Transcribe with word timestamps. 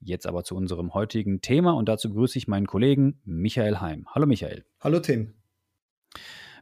Jetzt 0.00 0.26
aber 0.26 0.44
zu 0.44 0.54
unserem 0.54 0.94
heutigen 0.94 1.40
Thema 1.40 1.72
und 1.72 1.88
dazu 1.88 2.10
grüße 2.10 2.38
ich 2.38 2.48
meinen 2.48 2.66
Kollegen 2.66 3.20
Michael 3.24 3.80
Heim. 3.80 4.06
Hallo 4.14 4.26
Michael. 4.26 4.64
Hallo 4.80 5.00
Tim. 5.00 5.34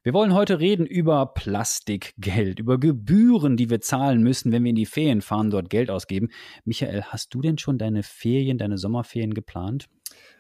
Wir 0.03 0.13
wollen 0.13 0.35
heute 0.35 0.61
reden 0.61 0.85
über 0.85 1.33
Plastikgeld, 1.33 2.61
über 2.61 2.79
Gebühren, 2.79 3.57
die 3.57 3.71
wir 3.71 3.81
zahlen 3.81 4.23
müssen, 4.23 4.53
wenn 4.53 4.63
wir 4.63 4.69
in 4.69 4.77
die 4.77 4.85
Ferien 4.85 5.23
fahren, 5.23 5.51
dort 5.51 5.71
Geld 5.71 5.91
ausgeben. 5.91 6.29
Michael, 6.67 7.05
hast 7.05 7.33
du 7.33 7.41
denn 7.41 7.57
schon 7.57 7.79
deine 7.79 8.03
Ferien, 8.03 8.59
deine 8.59 8.77
Sommerferien 8.77 9.33
geplant? 9.33 9.87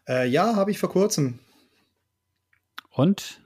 Äh, 0.06 0.28
ja, 0.28 0.54
habe 0.54 0.70
ich 0.70 0.78
vor 0.78 0.90
kurzem. 0.90 1.38
Und? 2.90 3.40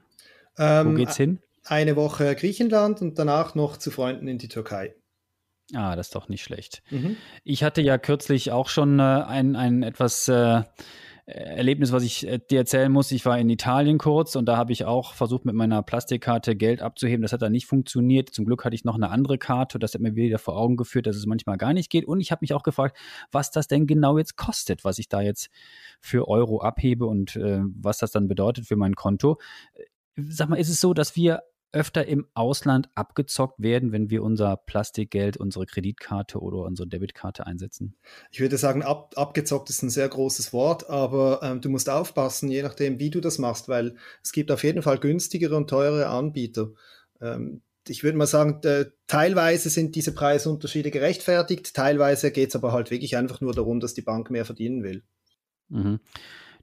Ähm, 0.58 0.88
Wo 0.88 0.94
geht's 0.94 1.16
hin? 1.16 1.38
Eine 1.64 1.94
Woche 1.94 2.34
Griechenland 2.34 3.00
und 3.00 3.16
danach 3.18 3.54
noch 3.54 3.76
zu 3.76 3.92
Freunden 3.92 4.26
in 4.26 4.38
die 4.38 4.48
Türkei. 4.48 4.96
Ah, 5.74 5.96
das 5.96 6.08
ist 6.08 6.14
doch 6.14 6.28
nicht 6.28 6.42
schlecht. 6.42 6.82
Mhm. 6.90 7.16
Ich 7.44 7.62
hatte 7.62 7.82
ja 7.82 7.98
kürzlich 7.98 8.52
auch 8.52 8.68
schon 8.68 8.98
äh, 8.98 9.02
ein, 9.02 9.54
ein 9.54 9.82
etwas 9.82 10.26
äh, 10.28 10.62
Erlebnis, 11.28 11.92
was 11.92 12.04
ich 12.04 12.26
äh, 12.26 12.38
dir 12.38 12.60
erzählen 12.60 12.90
muss. 12.90 13.12
Ich 13.12 13.26
war 13.26 13.38
in 13.38 13.50
Italien 13.50 13.98
kurz 13.98 14.34
und 14.34 14.46
da 14.46 14.56
habe 14.56 14.72
ich 14.72 14.86
auch 14.86 15.12
versucht, 15.12 15.44
mit 15.44 15.54
meiner 15.54 15.82
Plastikkarte 15.82 16.56
Geld 16.56 16.80
abzuheben. 16.80 17.20
Das 17.20 17.34
hat 17.34 17.42
dann 17.42 17.52
nicht 17.52 17.66
funktioniert. 17.66 18.30
Zum 18.30 18.46
Glück 18.46 18.64
hatte 18.64 18.74
ich 18.74 18.84
noch 18.84 18.94
eine 18.94 19.10
andere 19.10 19.36
Karte. 19.36 19.78
Das 19.78 19.92
hat 19.92 20.00
mir 20.00 20.14
wieder 20.14 20.38
vor 20.38 20.56
Augen 20.56 20.78
geführt, 20.78 21.06
dass 21.06 21.16
es 21.16 21.26
manchmal 21.26 21.58
gar 21.58 21.74
nicht 21.74 21.90
geht. 21.90 22.06
Und 22.06 22.20
ich 22.20 22.30
habe 22.30 22.40
mich 22.40 22.54
auch 22.54 22.62
gefragt, 22.62 22.96
was 23.30 23.50
das 23.50 23.68
denn 23.68 23.86
genau 23.86 24.16
jetzt 24.16 24.36
kostet, 24.36 24.84
was 24.84 24.98
ich 24.98 25.10
da 25.10 25.20
jetzt 25.20 25.50
für 26.00 26.28
Euro 26.28 26.62
abhebe 26.62 27.04
und 27.04 27.36
äh, 27.36 27.60
was 27.62 27.98
das 27.98 28.10
dann 28.10 28.26
bedeutet 28.26 28.64
für 28.64 28.76
mein 28.76 28.94
Konto. 28.94 29.38
Sag 30.16 30.48
mal, 30.48 30.56
ist 30.56 30.70
es 30.70 30.80
so, 30.80 30.94
dass 30.94 31.14
wir 31.14 31.42
öfter 31.72 32.06
im 32.06 32.26
Ausland 32.34 32.88
abgezockt 32.94 33.60
werden, 33.60 33.92
wenn 33.92 34.10
wir 34.10 34.22
unser 34.22 34.56
Plastikgeld, 34.56 35.36
unsere 35.36 35.66
Kreditkarte 35.66 36.40
oder 36.40 36.58
unsere 36.58 36.88
Debitkarte 36.88 37.46
einsetzen? 37.46 37.96
Ich 38.30 38.40
würde 38.40 38.56
sagen, 38.56 38.82
ab, 38.82 39.12
abgezockt 39.16 39.70
ist 39.70 39.82
ein 39.82 39.90
sehr 39.90 40.08
großes 40.08 40.52
Wort, 40.52 40.88
aber 40.88 41.40
ähm, 41.42 41.60
du 41.60 41.68
musst 41.68 41.90
aufpassen, 41.90 42.50
je 42.50 42.62
nachdem, 42.62 42.98
wie 42.98 43.10
du 43.10 43.20
das 43.20 43.38
machst, 43.38 43.68
weil 43.68 43.96
es 44.22 44.32
gibt 44.32 44.50
auf 44.50 44.64
jeden 44.64 44.82
Fall 44.82 44.98
günstigere 44.98 45.56
und 45.56 45.68
teurere 45.68 46.08
Anbieter. 46.08 46.70
Ähm, 47.20 47.62
ich 47.86 48.02
würde 48.02 48.18
mal 48.18 48.26
sagen, 48.26 48.60
teilweise 49.06 49.70
sind 49.70 49.94
diese 49.94 50.12
Preisunterschiede 50.12 50.90
gerechtfertigt, 50.90 51.74
teilweise 51.74 52.30
geht 52.30 52.50
es 52.50 52.56
aber 52.56 52.72
halt 52.72 52.90
wirklich 52.90 53.16
einfach 53.16 53.40
nur 53.40 53.54
darum, 53.54 53.80
dass 53.80 53.94
die 53.94 54.02
Bank 54.02 54.30
mehr 54.30 54.44
verdienen 54.44 54.82
will. 54.82 55.02
Mhm. 55.68 56.00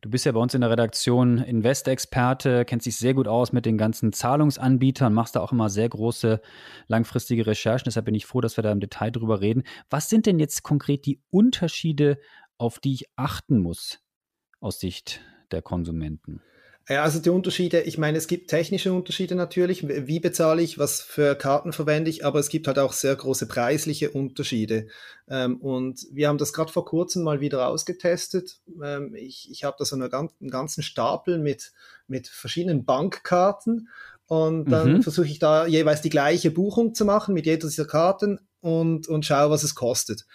Du 0.02 0.10
bist 0.10 0.26
ja 0.26 0.32
bei 0.32 0.40
uns 0.40 0.54
in 0.54 0.62
der 0.62 0.70
Redaktion 0.70 1.40
Invest-Experte, 1.40 2.66
kennst 2.66 2.86
dich 2.86 2.98
sehr 2.98 3.14
gut 3.14 3.28
aus 3.28 3.54
mit 3.54 3.66
den 3.66 3.78
ganzen 3.78 4.14
Zahlungsanbietern, 4.14 5.14
machst 5.14 5.36
da 5.36 5.42
auch 5.42 5.52
immer 5.52 5.70
sehr 5.70 5.90
große 5.90 6.42
langfristige 6.88 7.48
Recherchen. 7.48 7.86
Deshalb 7.86 8.06
bin 8.06 8.16
ich 8.16 8.26
froh, 8.26 8.42
dass 8.42 8.58
wir 8.58 8.64
da 8.64 8.72
im 8.72 8.80
Detail 8.80 9.12
drüber 9.12 9.42
reden. 9.42 9.64
Was 9.90 10.10
sind 10.10 10.26
denn 10.26 10.40
jetzt 10.40 10.64
konkret 10.64 11.06
die 11.06 11.22
Unterschiede, 11.32 12.20
auf 12.58 12.80
die 12.80 12.94
ich 12.94 13.06
achten 13.16 13.60
muss 13.60 14.00
aus 14.60 14.80
Sicht 14.80 15.22
der 15.52 15.62
Konsumenten? 15.62 16.42
Ja, 16.88 17.02
also 17.02 17.20
die 17.20 17.32
Unterschiede, 17.32 17.82
ich 17.82 17.98
meine, 17.98 18.20
es 18.20 18.28
gibt 18.28 18.50
technische 18.50 18.94
Unterschiede 18.94 19.34
natürlich, 19.34 19.88
wie 19.88 20.20
bezahle 20.20 20.62
ich, 20.62 20.78
was 20.78 21.02
für 21.02 21.34
Karten 21.34 21.74
verwende 21.74 22.12
ich, 22.12 22.24
aber 22.24 22.38
es 22.38 22.50
gibt 22.50 22.68
halt 22.68 22.78
auch 22.78 22.94
sehr 22.94 23.16
große 23.16 23.48
preisliche 23.48 24.12
Unterschiede. 24.12 24.88
Ähm, 25.28 25.58
und 25.58 26.06
wir 26.12 26.28
haben 26.28 26.38
das 26.38 26.54
gerade 26.54 26.72
vor 26.72 26.86
kurzem 26.86 27.24
mal 27.24 27.40
wieder 27.40 27.68
ausgetestet. 27.68 28.60
Ähm, 28.84 29.16
ich 29.16 29.50
ich 29.50 29.64
habe 29.64 29.76
da 29.80 29.86
so 29.86 29.96
eine, 29.96 30.14
einen 30.14 30.52
ganzen 30.52 30.84
Stapel 30.84 31.40
mit, 31.40 31.74
mit 32.08 32.28
verschiedenen 32.28 32.86
Bankkarten 32.86 33.90
und 34.28 34.70
dann 34.70 34.98
mhm. 34.98 35.04
versuche 35.04 35.28
ich 35.28 35.40
da 35.40 35.66
jeweils 35.66 36.02
die 36.02 36.10
gleiche 36.10 36.52
Buchung 36.52 36.94
zu 36.94 37.04
machen 37.04 37.34
mit 37.34 37.48
jeder 37.48 37.68
dieser 37.68 37.86
Karten 37.86 38.40
und, 38.62 39.08
und 39.08 39.26
schaue, 39.26 39.50
was 39.50 39.64
es 39.64 39.74
kostet. 39.74 40.26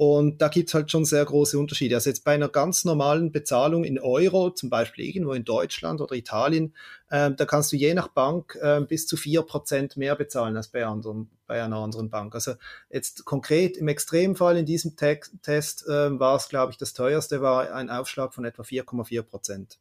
Und 0.00 0.40
da 0.40 0.48
gibt's 0.48 0.72
halt 0.72 0.90
schon 0.90 1.04
sehr 1.04 1.22
große 1.26 1.58
Unterschiede. 1.58 1.94
Also 1.94 2.08
jetzt 2.08 2.24
bei 2.24 2.32
einer 2.32 2.48
ganz 2.48 2.86
normalen 2.86 3.32
Bezahlung 3.32 3.84
in 3.84 3.98
Euro, 3.98 4.48
zum 4.48 4.70
Beispiel 4.70 5.04
irgendwo 5.04 5.34
in 5.34 5.44
Deutschland 5.44 6.00
oder 6.00 6.14
Italien, 6.14 6.74
äh, 7.10 7.30
da 7.32 7.44
kannst 7.44 7.70
du 7.70 7.76
je 7.76 7.92
nach 7.92 8.08
Bank 8.08 8.56
äh, 8.62 8.80
bis 8.80 9.06
zu 9.06 9.18
vier 9.18 9.42
Prozent 9.42 9.98
mehr 9.98 10.16
bezahlen 10.16 10.56
als 10.56 10.68
bei, 10.68 10.86
anderen, 10.86 11.28
bei 11.46 11.62
einer 11.62 11.76
anderen 11.76 12.08
Bank. 12.08 12.34
Also 12.34 12.54
jetzt 12.88 13.26
konkret 13.26 13.76
im 13.76 13.88
Extremfall 13.88 14.56
in 14.56 14.64
diesem 14.64 14.96
Te 14.96 15.20
Test 15.42 15.86
äh, 15.86 16.18
war 16.18 16.36
es, 16.36 16.48
glaube 16.48 16.72
ich, 16.72 16.78
das 16.78 16.94
teuerste 16.94 17.42
war 17.42 17.70
ein 17.74 17.90
Aufschlag 17.90 18.32
von 18.32 18.46
etwa 18.46 18.62
4,4 18.62 19.20
Prozent 19.20 19.78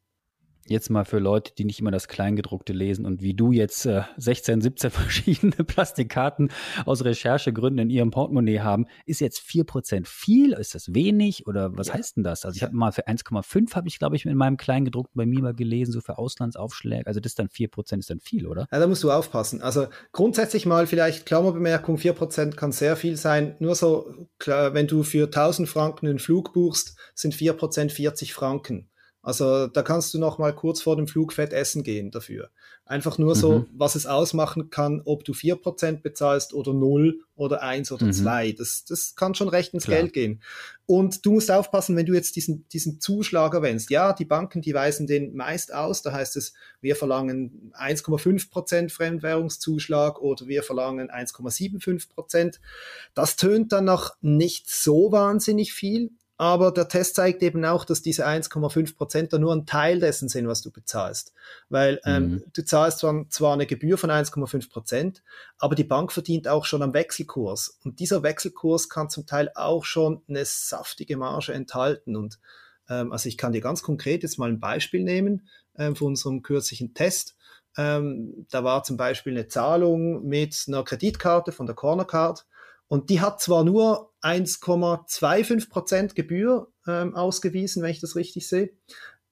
jetzt 0.69 0.90
mal 0.90 1.06
für 1.06 1.19
Leute, 1.19 1.53
die 1.57 1.66
nicht 1.66 1.80
immer 1.80 1.91
das 1.91 2.07
Kleingedruckte 2.07 2.74
lesen 2.74 3.06
und 3.06 3.22
wie 3.22 3.34
du 3.34 3.52
jetzt 3.52 3.85
äh, 3.85 4.03
16, 4.18 4.62
17 4.62 4.91
verschiedene 4.91 5.63
Plastikkarten 5.63 6.52
aus 6.85 7.03
Recherchegründen 7.03 7.80
in 7.80 7.90
ihrem 7.90 8.12
Portemonnaie 8.12 8.59
haben, 8.59 8.85
ist 9.06 9.22
jetzt 9.22 9.40
4% 9.40 10.06
viel? 10.06 10.53
Ist 10.53 10.75
das 10.75 10.94
wenig? 10.94 11.47
Oder 11.47 11.75
was 11.78 11.88
ja. 11.88 11.96
heißt 11.96 12.18
denn 12.18 12.24
das? 12.24 12.46
Also 12.46 12.56
ich 12.56 12.63
habe 12.63 12.75
mal 12.75 12.91
für 12.91 13.07
1,5 13.07 13.75
habe 13.75 13.88
ich, 13.88 14.00
glaube 14.00 14.16
ich, 14.16 14.25
in 14.25 14.38
meinem 14.38 14.57
Kleingedruckten 14.57 15.18
bei 15.18 15.25
mir 15.25 15.41
mal 15.41 15.53
gelesen, 15.53 15.91
so 15.91 16.02
für 16.02 16.18
Auslandsaufschläge. 16.18 17.07
Also 17.07 17.19
das 17.19 17.31
ist 17.31 17.40
dann 17.40 17.47
4% 17.47 18.00
ist 18.00 18.09
dann 18.09 18.19
viel, 18.19 18.47
oder? 18.47 18.68
Ja, 18.72 18.80
da 18.80 18.88
musst 18.88 19.03
du 19.03 19.12
aufpassen. 19.12 19.62
Also 19.62 19.88
grundsätzlich 20.12 20.66
mal 20.66 20.88
vielleicht 20.88 21.25
Klammerbemerkung, 21.25 21.97
4% 21.97 22.56
kann 22.56 22.72
sehr 22.72 22.96
viel 22.96 23.18
sein. 23.18 23.56
Nur 23.59 23.75
so, 23.75 24.28
klar, 24.38 24.74
wenn 24.74 24.88
du 24.88 25.03
für 25.03 25.25
1000 25.25 25.68
Franken 25.68 26.07
einen 26.07 26.19
Flug 26.19 26.53
buchst, 26.53 26.97
sind 27.16 27.34
4% 27.34 27.90
40 27.90 28.34
Franken. 28.34 28.90
Also 29.22 29.68
da 29.68 29.81
kannst 29.81 30.13
du 30.13 30.19
noch 30.19 30.38
mal 30.38 30.56
kurz 30.56 30.81
vor 30.81 30.96
dem 30.96 31.07
Flug 31.07 31.34
Fett 31.34 31.52
essen 31.52 31.84
gehen 31.84 32.09
dafür. 32.09 32.52
Einfach 32.85 33.18
nur 33.18 33.35
so, 33.35 33.59
mhm. 33.59 33.68
was 33.74 33.96
es 33.96 34.06
ausmachen 34.06 34.69
kann, 34.69 35.02
ob 35.03 35.25
du 35.25 35.34
4% 35.34 36.02
bezahlst 36.02 36.53
oder 36.53 36.74
0 36.74 37.19
oder 37.35 37.62
1 37.62 37.91
oder 37.91 38.07
mhm. 38.07 38.13
2. 38.13 38.53
Das, 38.53 38.85
das 38.85 39.16
kann 39.16 39.35
schon 39.35 39.50
recht 39.50 39.74
ins 39.74 39.84
Klar. 39.84 40.00
Geld 40.00 40.13
gehen. 40.13 40.41
Und 40.85 41.25
du 41.25 41.34
musst 41.34 41.52
aufpassen, 41.52 41.96
wenn 41.97 42.06
du 42.06 42.13
jetzt 42.13 42.35
diesen, 42.38 42.68
diesen 42.69 43.00
Zuschlag 43.00 43.53
erwähnst. 43.53 43.91
Ja, 43.91 44.13
die 44.13 44.25
Banken, 44.25 44.62
die 44.62 44.74
weisen 44.74 45.06
den 45.06 45.36
meist 45.36 45.74
aus. 45.74 46.01
Da 46.01 46.13
heißt 46.13 46.38
es, 46.38 46.53
wir 46.81 46.96
verlangen 46.96 47.72
1,5% 47.78 48.90
Fremdwährungszuschlag 48.90 50.19
oder 50.22 50.47
wir 50.47 50.63
verlangen 50.63 51.12
1,75%. 51.12 52.59
Das 53.13 53.36
tönt 53.36 53.74
dann 53.74 53.86
noch 53.86 54.16
nicht 54.22 54.69
so 54.69 55.12
wahnsinnig 55.12 55.74
viel. 55.74 56.12
Aber 56.39 56.72
der 56.72 56.88
Test 56.88 57.16
zeigt 57.16 57.44
eben 57.44 57.66
auch, 57.66 57.83
dass 57.83 58.01
diese 58.01 58.25
1,5 58.25 58.95
Prozent 58.95 59.33
da 59.33 59.38
nur 59.38 59.53
ein 59.53 59.66
Teil 59.66 60.00
dessen 60.00 60.29
sind, 60.29 60.47
was 60.47 60.61
du 60.61 60.72
bezahlst. 60.72 61.33
Weil 61.67 62.00
ähm, 62.05 62.23
mhm. 62.23 62.44
du 62.53 62.63
zahlst 62.63 63.00
zwar, 63.00 63.29
zwar 63.29 63.51
eine 63.51 63.66
Gebühr 63.66 63.97
von 63.97 64.09
1,5 64.09 64.72
Prozent, 64.72 65.22
aber 65.57 65.75
die 65.75 65.83
Bank 65.83 66.13
verdient 66.13 66.47
auch 66.47 66.63
schon 66.63 66.81
am 66.81 66.94
Wechselkurs. 66.94 67.77
Und 67.83 68.00
dieser 68.00 68.23
Wechselkurs 68.23 68.88
kann 68.88 69.09
zum 69.09 69.25
Teil 69.25 69.51
auch 69.53 69.83
schon 69.83 70.22
eine 70.29 70.45
saftige 70.45 71.17
Marge 71.17 71.51
enthalten. 71.51 72.16
Und 72.16 72.39
ähm, 72.88 73.11
also 73.11 73.27
ich 73.27 73.38
kann 73.38 73.51
dir 73.51 73.61
ganz 73.61 73.83
konkret 73.83 74.23
jetzt 74.23 74.39
mal 74.39 74.47
ein 74.47 74.61
Beispiel 74.61 75.03
nehmen 75.03 75.50
ähm, 75.77 75.97
von 75.97 76.07
unserem 76.07 76.41
kürzlichen 76.41 76.94
Test. 76.94 77.35
Ähm, 77.75 78.47
da 78.50 78.63
war 78.63 78.83
zum 78.83 78.95
Beispiel 78.95 79.33
eine 79.33 79.50
Zahlung 79.50 80.25
mit 80.25 80.63
einer 80.69 80.85
Kreditkarte 80.85 81.51
von 81.51 81.66
der 81.66 81.75
Corner 81.75 82.06
Card 82.06 82.45
und 82.89 83.09
die 83.09 83.22
hat 83.22 83.39
zwar 83.39 83.63
nur 83.63 84.11
1,25 84.22 85.69
Prozent 85.69 86.16
Gebühr 86.16 86.67
ähm, 86.85 87.16
ausgewiesen, 87.16 87.81
wenn 87.81 87.91
ich 87.91 88.01
das 88.01 88.17
richtig 88.17 88.47
sehe, 88.50 88.72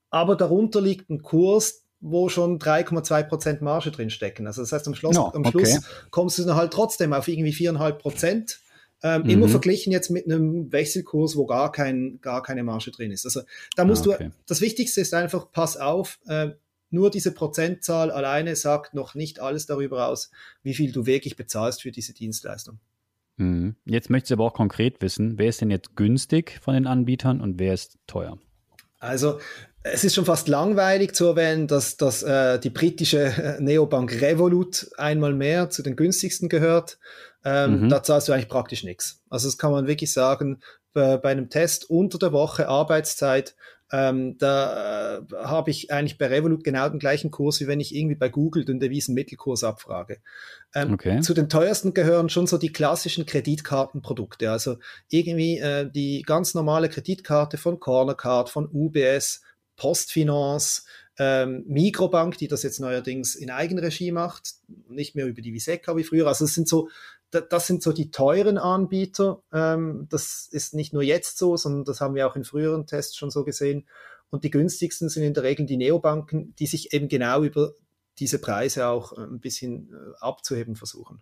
aber 0.09 0.37
darunter 0.37 0.79
liegt 0.79 1.09
ein 1.09 1.21
Kurs, 1.21 1.83
wo 1.99 2.29
schon 2.29 2.59
3,2 2.59 3.23
Prozent 3.23 3.61
Marge 3.61 3.91
drin 3.91 4.09
stecken. 4.09 4.47
Also 4.47 4.61
das 4.61 4.71
heißt, 4.71 4.87
am 4.87 4.95
Schluss, 4.95 5.15
no, 5.15 5.31
am 5.33 5.43
Schluss 5.45 5.81
kommst 6.11 6.37
du 6.37 6.43
dann 6.43 6.55
halt 6.55 6.71
trotzdem 6.71 7.11
auf 7.11 7.27
irgendwie 7.27 7.53
4,5 7.53 7.91
Prozent. 7.93 8.59
Ähm, 9.03 9.23
mhm. 9.23 9.29
Immer 9.29 9.49
verglichen 9.49 9.91
jetzt 9.91 10.09
mit 10.09 10.25
einem 10.25 10.71
Wechselkurs, 10.71 11.35
wo 11.35 11.45
gar, 11.45 11.71
kein, 11.71 12.19
gar 12.21 12.41
keine 12.41 12.63
Marge 12.63 12.91
drin 12.91 13.11
ist. 13.11 13.25
Also 13.25 13.41
da 13.75 13.85
musst 13.85 14.07
ah, 14.07 14.11
okay. 14.11 14.25
du, 14.25 14.31
das 14.47 14.61
Wichtigste 14.61 15.01
ist 15.01 15.13
einfach, 15.13 15.51
pass 15.51 15.77
auf, 15.77 16.19
äh, 16.27 16.51
nur 16.89 17.11
diese 17.11 17.31
Prozentzahl 17.31 18.11
alleine 18.11 18.55
sagt 18.55 18.93
noch 18.93 19.13
nicht 19.13 19.39
alles 19.39 19.65
darüber 19.65 20.07
aus, 20.07 20.31
wie 20.63 20.73
viel 20.73 20.91
du 20.91 21.05
wirklich 21.05 21.35
bezahlst 21.35 21.81
für 21.81 21.91
diese 21.91 22.13
Dienstleistung. 22.13 22.79
Mhm. 23.37 23.75
Jetzt 23.85 24.09
möchte 24.09 24.27
ich 24.27 24.33
aber 24.33 24.45
auch 24.45 24.53
konkret 24.53 25.01
wissen, 25.01 25.37
wer 25.37 25.49
ist 25.49 25.61
denn 25.61 25.71
jetzt 25.71 25.95
günstig 25.95 26.59
von 26.61 26.73
den 26.73 26.87
Anbietern 26.87 27.39
und 27.41 27.59
wer 27.59 27.73
ist 27.73 27.97
teuer? 28.07 28.37
Also 28.99 29.39
es 29.83 30.03
ist 30.03 30.15
schon 30.15 30.25
fast 30.25 30.47
langweilig 30.47 31.15
zu 31.15 31.27
erwähnen, 31.27 31.67
dass, 31.67 31.97
dass 31.97 32.23
äh, 32.23 32.59
die 32.59 32.69
britische 32.69 33.25
äh, 33.25 33.61
Neobank 33.61 34.21
Revolut 34.21 34.89
einmal 34.97 35.33
mehr 35.33 35.69
zu 35.69 35.83
den 35.83 35.95
günstigsten 35.95 36.49
gehört. 36.49 36.97
Ähm, 37.45 37.83
mhm. 37.83 37.89
Da 37.89 38.03
zahlst 38.03 38.27
du 38.27 38.33
eigentlich 38.33 38.49
praktisch 38.49 38.83
nichts. 38.83 39.21
Also 39.29 39.47
das 39.47 39.57
kann 39.57 39.71
man 39.71 39.87
wirklich 39.87 40.11
sagen, 40.11 40.61
bei, 40.93 41.17
bei 41.17 41.29
einem 41.29 41.49
Test 41.49 41.89
unter 41.89 42.17
der 42.17 42.33
Woche 42.33 42.67
Arbeitszeit 42.67 43.55
Ähm, 43.91 44.37
da 44.37 45.19
äh, 45.19 45.21
habe 45.43 45.71
ich 45.71 45.91
eigentlich 45.91 46.17
bei 46.17 46.27
Revolut 46.27 46.63
genau 46.63 46.89
den 46.89 46.99
gleichen 46.99 47.31
Kurs, 47.31 47.61
wie 47.61 47.67
wenn 47.67 47.79
ich 47.79 47.95
irgendwie 47.95 48.15
bei 48.15 48.27
Google 48.27 48.65
den 48.65 48.79
Devisenmittelkurs 48.79 49.63
abfrage. 49.63 50.19
Ähm, 50.75 50.93
okay. 50.93 51.21
Zu 51.21 51.33
den 51.33 51.47
teuersten 51.47 51.93
gehören 51.93 52.29
schon 52.29 52.47
so 52.47 52.57
die 52.57 52.73
klassischen 52.73 53.25
Kreditkartenprodukte. 53.25 54.51
Also 54.51 54.77
irgendwie 55.09 55.59
äh, 55.59 55.89
die 55.89 56.23
ganz 56.23 56.53
normale 56.53 56.89
Kreditkarte 56.89 57.57
von 57.57 57.79
Cornercard, 57.79 58.49
von 58.49 58.69
UBS, 58.71 59.41
Postfinance, 59.77 60.83
ähm, 61.19 61.63
Mikrobank, 61.67 62.37
die 62.37 62.47
das 62.47 62.63
jetzt 62.63 62.79
neuerdings 62.79 63.35
in 63.35 63.49
Eigenregie 63.49 64.11
macht, 64.11 64.55
nicht 64.89 65.15
mehr 65.15 65.25
über 65.25 65.41
die 65.41 65.53
Viseca 65.53 65.95
wie 65.95 66.03
früher. 66.03 66.27
Also 66.27 66.45
es 66.45 66.53
sind 66.53 66.67
so, 66.67 66.89
das 67.31 67.67
sind 67.67 67.83
so 67.83 67.91
die 67.91 68.11
teuren 68.11 68.57
Anbieter. 68.57 69.41
Ähm, 69.51 70.07
das 70.09 70.47
ist 70.51 70.73
nicht 70.73 70.93
nur 70.93 71.03
jetzt 71.03 71.37
so, 71.37 71.57
sondern 71.57 71.83
das 71.83 72.01
haben 72.01 72.15
wir 72.15 72.27
auch 72.27 72.35
in 72.35 72.45
früheren 72.45 72.87
Tests 72.87 73.15
schon 73.15 73.29
so 73.29 73.43
gesehen. 73.43 73.87
Und 74.29 74.43
die 74.43 74.51
günstigsten 74.51 75.09
sind 75.09 75.23
in 75.23 75.33
der 75.33 75.43
Regel 75.43 75.65
die 75.65 75.77
Neobanken, 75.77 76.55
die 76.55 76.67
sich 76.67 76.93
eben 76.93 77.07
genau 77.07 77.43
über 77.43 77.73
diese 78.19 78.39
Preise 78.39 78.87
auch 78.87 79.13
ein 79.13 79.39
bisschen 79.39 79.93
äh, 79.93 80.17
abzuheben 80.19 80.75
versuchen. 80.75 81.21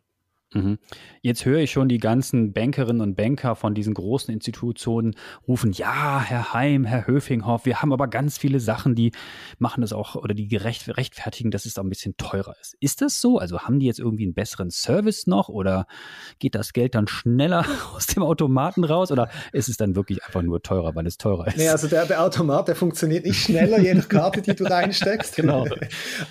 Mhm. 0.56 0.80
Jetzt 1.22 1.44
höre 1.44 1.60
ich 1.60 1.72
schon 1.72 1.90
die 1.90 1.98
ganzen 1.98 2.54
Bankerinnen 2.54 3.02
und 3.02 3.16
Banker 3.16 3.56
von 3.56 3.74
diesen 3.74 3.94
großen 3.94 4.34
Institutionen 4.34 5.16
rufen, 5.48 5.74
ja, 5.74 6.22
Herr 6.22 6.54
Heim, 6.54 6.86
Herr 6.86 7.08
Höfinghoff, 7.08 7.66
wir 7.66 7.82
haben 7.82 7.92
aber 7.92 8.08
ganz 8.08 8.38
viele 8.38 8.62
Sachen, 8.62 8.96
die 8.96 9.12
machen 9.60 9.82
das 9.82 9.92
auch 9.92 10.16
oder 10.16 10.34
die 10.34 10.48
gerecht, 10.48 10.96
rechtfertigen, 10.96 11.52
dass 11.52 11.66
es 11.66 11.78
auch 11.78 11.84
ein 11.84 11.90
bisschen 11.90 12.16
teurer 12.16 12.56
ist. 12.62 12.78
Ist 12.80 13.02
das 13.02 13.20
so? 13.20 13.38
Also 13.38 13.60
haben 13.60 13.80
die 13.80 13.86
jetzt 13.86 14.00
irgendwie 14.00 14.24
einen 14.24 14.34
besseren 14.34 14.72
Service 14.72 15.28
noch 15.28 15.50
oder 15.50 15.88
geht 16.40 16.56
das 16.56 16.72
Geld 16.72 16.96
dann 16.96 17.10
schneller 17.10 17.66
aus 17.94 18.08
dem 18.08 18.24
Automaten 18.24 18.86
raus 18.86 19.12
oder 19.12 19.30
ist 19.52 19.68
es 19.68 19.76
dann 19.76 19.98
wirklich 19.98 20.24
einfach 20.24 20.42
nur 20.42 20.62
teurer, 20.62 20.96
weil 20.96 21.06
es 21.06 21.18
teurer 21.18 21.48
ist? 21.48 21.58
Nee, 21.58 21.68
also 21.68 21.88
der, 21.88 22.06
der 22.06 22.24
Automat, 22.24 22.70
der 22.70 22.78
funktioniert 22.78 23.26
nicht 23.26 23.44
schneller, 23.44 23.80
je 23.82 23.94
nach 23.94 24.08
Karte, 24.08 24.42
die 24.42 24.56
du 24.56 24.64
reinsteckst. 24.64 25.36
genau. 25.36 25.66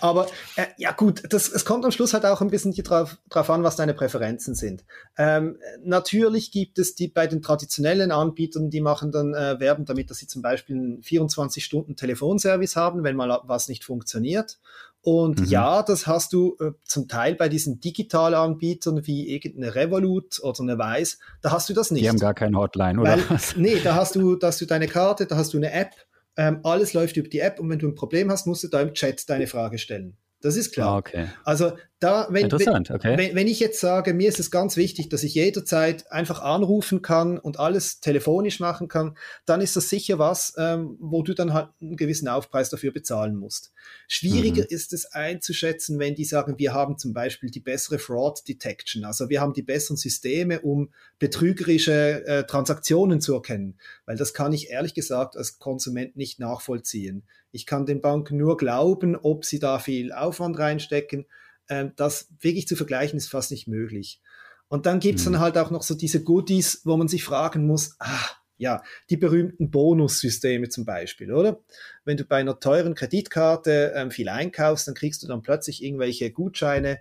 aber 0.00 0.28
äh, 0.56 0.64
ja 0.78 0.92
gut, 0.92 1.24
das, 1.28 1.48
es 1.48 1.66
kommt 1.66 1.84
am 1.84 1.90
Schluss 1.90 2.14
halt 2.14 2.24
auch 2.24 2.40
ein 2.40 2.48
bisschen 2.48 2.72
drauf, 2.72 3.18
drauf 3.28 3.50
an, 3.50 3.62
was 3.62 3.76
deine 3.76 3.92
Präferenz 3.92 4.13
Präferenzen 4.14 4.54
sind. 4.54 4.84
Ähm, 5.18 5.58
natürlich 5.82 6.50
gibt 6.50 6.78
es 6.78 6.94
die 6.94 7.08
bei 7.08 7.26
den 7.26 7.42
traditionellen 7.42 8.12
Anbietern, 8.12 8.70
die 8.70 8.80
machen 8.80 9.12
dann 9.12 9.34
äh, 9.34 9.58
Werben 9.60 9.84
damit, 9.84 10.10
dass 10.10 10.18
sie 10.18 10.26
zum 10.26 10.42
Beispiel 10.42 10.76
einen 10.76 11.02
24-Stunden-Telefonservice 11.02 12.76
haben, 12.76 13.04
wenn 13.04 13.16
mal 13.16 13.40
was 13.44 13.68
nicht 13.68 13.84
funktioniert. 13.84 14.58
Und 15.02 15.40
mhm. 15.40 15.46
ja, 15.46 15.82
das 15.82 16.06
hast 16.06 16.32
du 16.32 16.56
äh, 16.60 16.72
zum 16.84 17.08
Teil 17.08 17.34
bei 17.34 17.48
diesen 17.48 17.80
Digitalanbietern 17.80 19.06
wie 19.06 19.28
irgendeine 19.34 19.74
Revolut 19.74 20.40
oder 20.42 20.60
eine 20.60 20.78
Weiß, 20.78 21.18
da 21.42 21.52
hast 21.52 21.68
du 21.68 21.74
das 21.74 21.90
nicht. 21.90 22.04
Die 22.04 22.08
haben 22.08 22.18
gar 22.18 22.34
keinen 22.34 22.56
Hotline, 22.56 23.00
oder? 23.00 23.18
Weil, 23.18 23.38
nee, 23.56 23.80
da 23.82 23.96
hast 23.96 24.14
du, 24.14 24.36
da 24.36 24.46
hast 24.46 24.60
du 24.60 24.66
deine 24.66 24.86
Karte, 24.86 25.26
da 25.26 25.36
hast 25.36 25.52
du 25.52 25.58
eine 25.58 25.72
App, 25.72 25.90
ähm, 26.36 26.60
alles 26.62 26.94
läuft 26.94 27.16
über 27.16 27.28
die 27.28 27.40
App 27.40 27.60
und 27.60 27.68
wenn 27.68 27.78
du 27.78 27.86
ein 27.86 27.94
Problem 27.94 28.30
hast, 28.30 28.46
musst 28.46 28.64
du 28.64 28.68
da 28.68 28.80
im 28.80 28.94
Chat 28.94 29.28
deine 29.28 29.46
Frage 29.46 29.78
stellen. 29.78 30.16
Das 30.44 30.56
ist 30.56 30.72
klar. 30.72 30.90
Ah, 30.90 30.98
okay. 30.98 31.26
Also 31.44 31.72
da, 32.04 32.26
wenn, 32.30 32.44
Interessant, 32.44 32.90
okay. 32.90 33.16
wenn, 33.16 33.34
wenn 33.34 33.46
ich 33.48 33.60
jetzt 33.60 33.80
sage, 33.80 34.12
mir 34.12 34.28
ist 34.28 34.38
es 34.38 34.50
ganz 34.50 34.76
wichtig, 34.76 35.08
dass 35.08 35.22
ich 35.22 35.34
jederzeit 35.34 36.10
einfach 36.12 36.42
anrufen 36.42 37.00
kann 37.00 37.38
und 37.38 37.58
alles 37.58 38.00
telefonisch 38.00 38.60
machen 38.60 38.88
kann, 38.88 39.16
dann 39.46 39.62
ist 39.62 39.74
das 39.74 39.88
sicher 39.88 40.18
was, 40.18 40.52
ähm, 40.58 40.98
wo 41.00 41.22
du 41.22 41.34
dann 41.34 41.54
halt 41.54 41.70
einen 41.80 41.96
gewissen 41.96 42.28
Aufpreis 42.28 42.68
dafür 42.68 42.92
bezahlen 42.92 43.36
musst. 43.36 43.72
Schwieriger 44.06 44.62
mhm. 44.62 44.68
ist 44.68 44.92
es 44.92 45.06
einzuschätzen, 45.06 45.98
wenn 45.98 46.14
die 46.14 46.26
sagen, 46.26 46.58
wir 46.58 46.74
haben 46.74 46.98
zum 46.98 47.14
Beispiel 47.14 47.50
die 47.50 47.60
bessere 47.60 47.98
Fraud 47.98 48.46
Detection, 48.46 49.04
also 49.04 49.30
wir 49.30 49.40
haben 49.40 49.54
die 49.54 49.62
besseren 49.62 49.96
Systeme, 49.96 50.60
um 50.60 50.90
betrügerische 51.18 52.26
äh, 52.26 52.44
Transaktionen 52.44 53.22
zu 53.22 53.34
erkennen, 53.34 53.78
weil 54.04 54.16
das 54.16 54.34
kann 54.34 54.52
ich 54.52 54.68
ehrlich 54.68 54.92
gesagt 54.92 55.38
als 55.38 55.58
Konsument 55.58 56.16
nicht 56.16 56.38
nachvollziehen. 56.38 57.24
Ich 57.50 57.66
kann 57.66 57.86
den 57.86 58.00
Banken 58.00 58.36
nur 58.36 58.56
glauben, 58.56 59.16
ob 59.16 59.44
sie 59.44 59.60
da 59.60 59.78
viel 59.78 60.12
Aufwand 60.12 60.58
reinstecken. 60.58 61.24
Ähm, 61.68 61.92
das 61.96 62.28
wirklich 62.40 62.66
zu 62.66 62.76
vergleichen 62.76 63.16
ist 63.16 63.28
fast 63.28 63.50
nicht 63.50 63.68
möglich. 63.68 64.20
Und 64.68 64.86
dann 64.86 65.00
gibt's 65.00 65.24
mhm. 65.24 65.32
dann 65.32 65.40
halt 65.40 65.58
auch 65.58 65.70
noch 65.70 65.82
so 65.82 65.94
diese 65.94 66.22
Goodies, 66.22 66.82
wo 66.84 66.96
man 66.96 67.08
sich 67.08 67.24
fragen 67.24 67.66
muss, 67.66 67.96
ah, 67.98 68.28
ja, 68.56 68.82
die 69.10 69.16
berühmten 69.16 69.70
Bonussysteme 69.70 70.68
zum 70.68 70.84
Beispiel, 70.84 71.32
oder? 71.32 71.60
Wenn 72.04 72.16
du 72.16 72.24
bei 72.24 72.36
einer 72.36 72.60
teuren 72.60 72.94
Kreditkarte 72.94 73.92
ähm, 73.96 74.10
viel 74.10 74.28
einkaufst, 74.28 74.86
dann 74.86 74.94
kriegst 74.94 75.22
du 75.22 75.26
dann 75.26 75.42
plötzlich 75.42 75.82
irgendwelche 75.82 76.30
Gutscheine, 76.30 77.00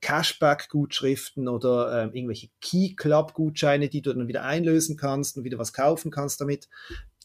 Cashback-Gutschriften 0.00 1.46
oder 1.46 2.02
ähm, 2.02 2.12
irgendwelche 2.12 2.48
Key 2.60 2.94
Club-Gutscheine, 2.96 3.88
die 3.88 4.02
du 4.02 4.12
dann 4.12 4.26
wieder 4.26 4.44
einlösen 4.44 4.96
kannst 4.96 5.36
und 5.36 5.44
wieder 5.44 5.58
was 5.58 5.72
kaufen 5.72 6.10
kannst 6.10 6.40
damit 6.40 6.68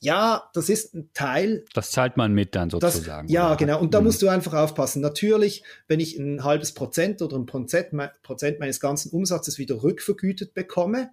ja, 0.03 0.49
das 0.53 0.67
ist 0.67 0.93
ein 0.93 1.09
Teil. 1.13 1.63
Das 1.73 1.91
zahlt 1.91 2.17
man 2.17 2.33
mit 2.33 2.55
dann 2.55 2.69
sozusagen. 2.69 3.27
Das, 3.27 3.33
ja, 3.33 3.47
oder? 3.47 3.55
genau. 3.55 3.79
Und 3.79 3.93
da 3.93 4.01
mhm. 4.01 4.07
musst 4.07 4.21
du 4.21 4.27
einfach 4.27 4.53
aufpassen. 4.53 5.01
Natürlich, 5.01 5.63
wenn 5.87 6.01
ich 6.01 6.17
ein 6.17 6.43
halbes 6.43 6.73
Prozent 6.73 7.21
oder 7.21 7.37
ein 7.37 7.45
Prozent, 7.45 7.91
Prozent 8.21 8.59
meines 8.59 8.81
ganzen 8.81 9.11
Umsatzes 9.11 9.57
wieder 9.57 9.81
rückvergütet 9.81 10.53
bekomme, 10.53 11.11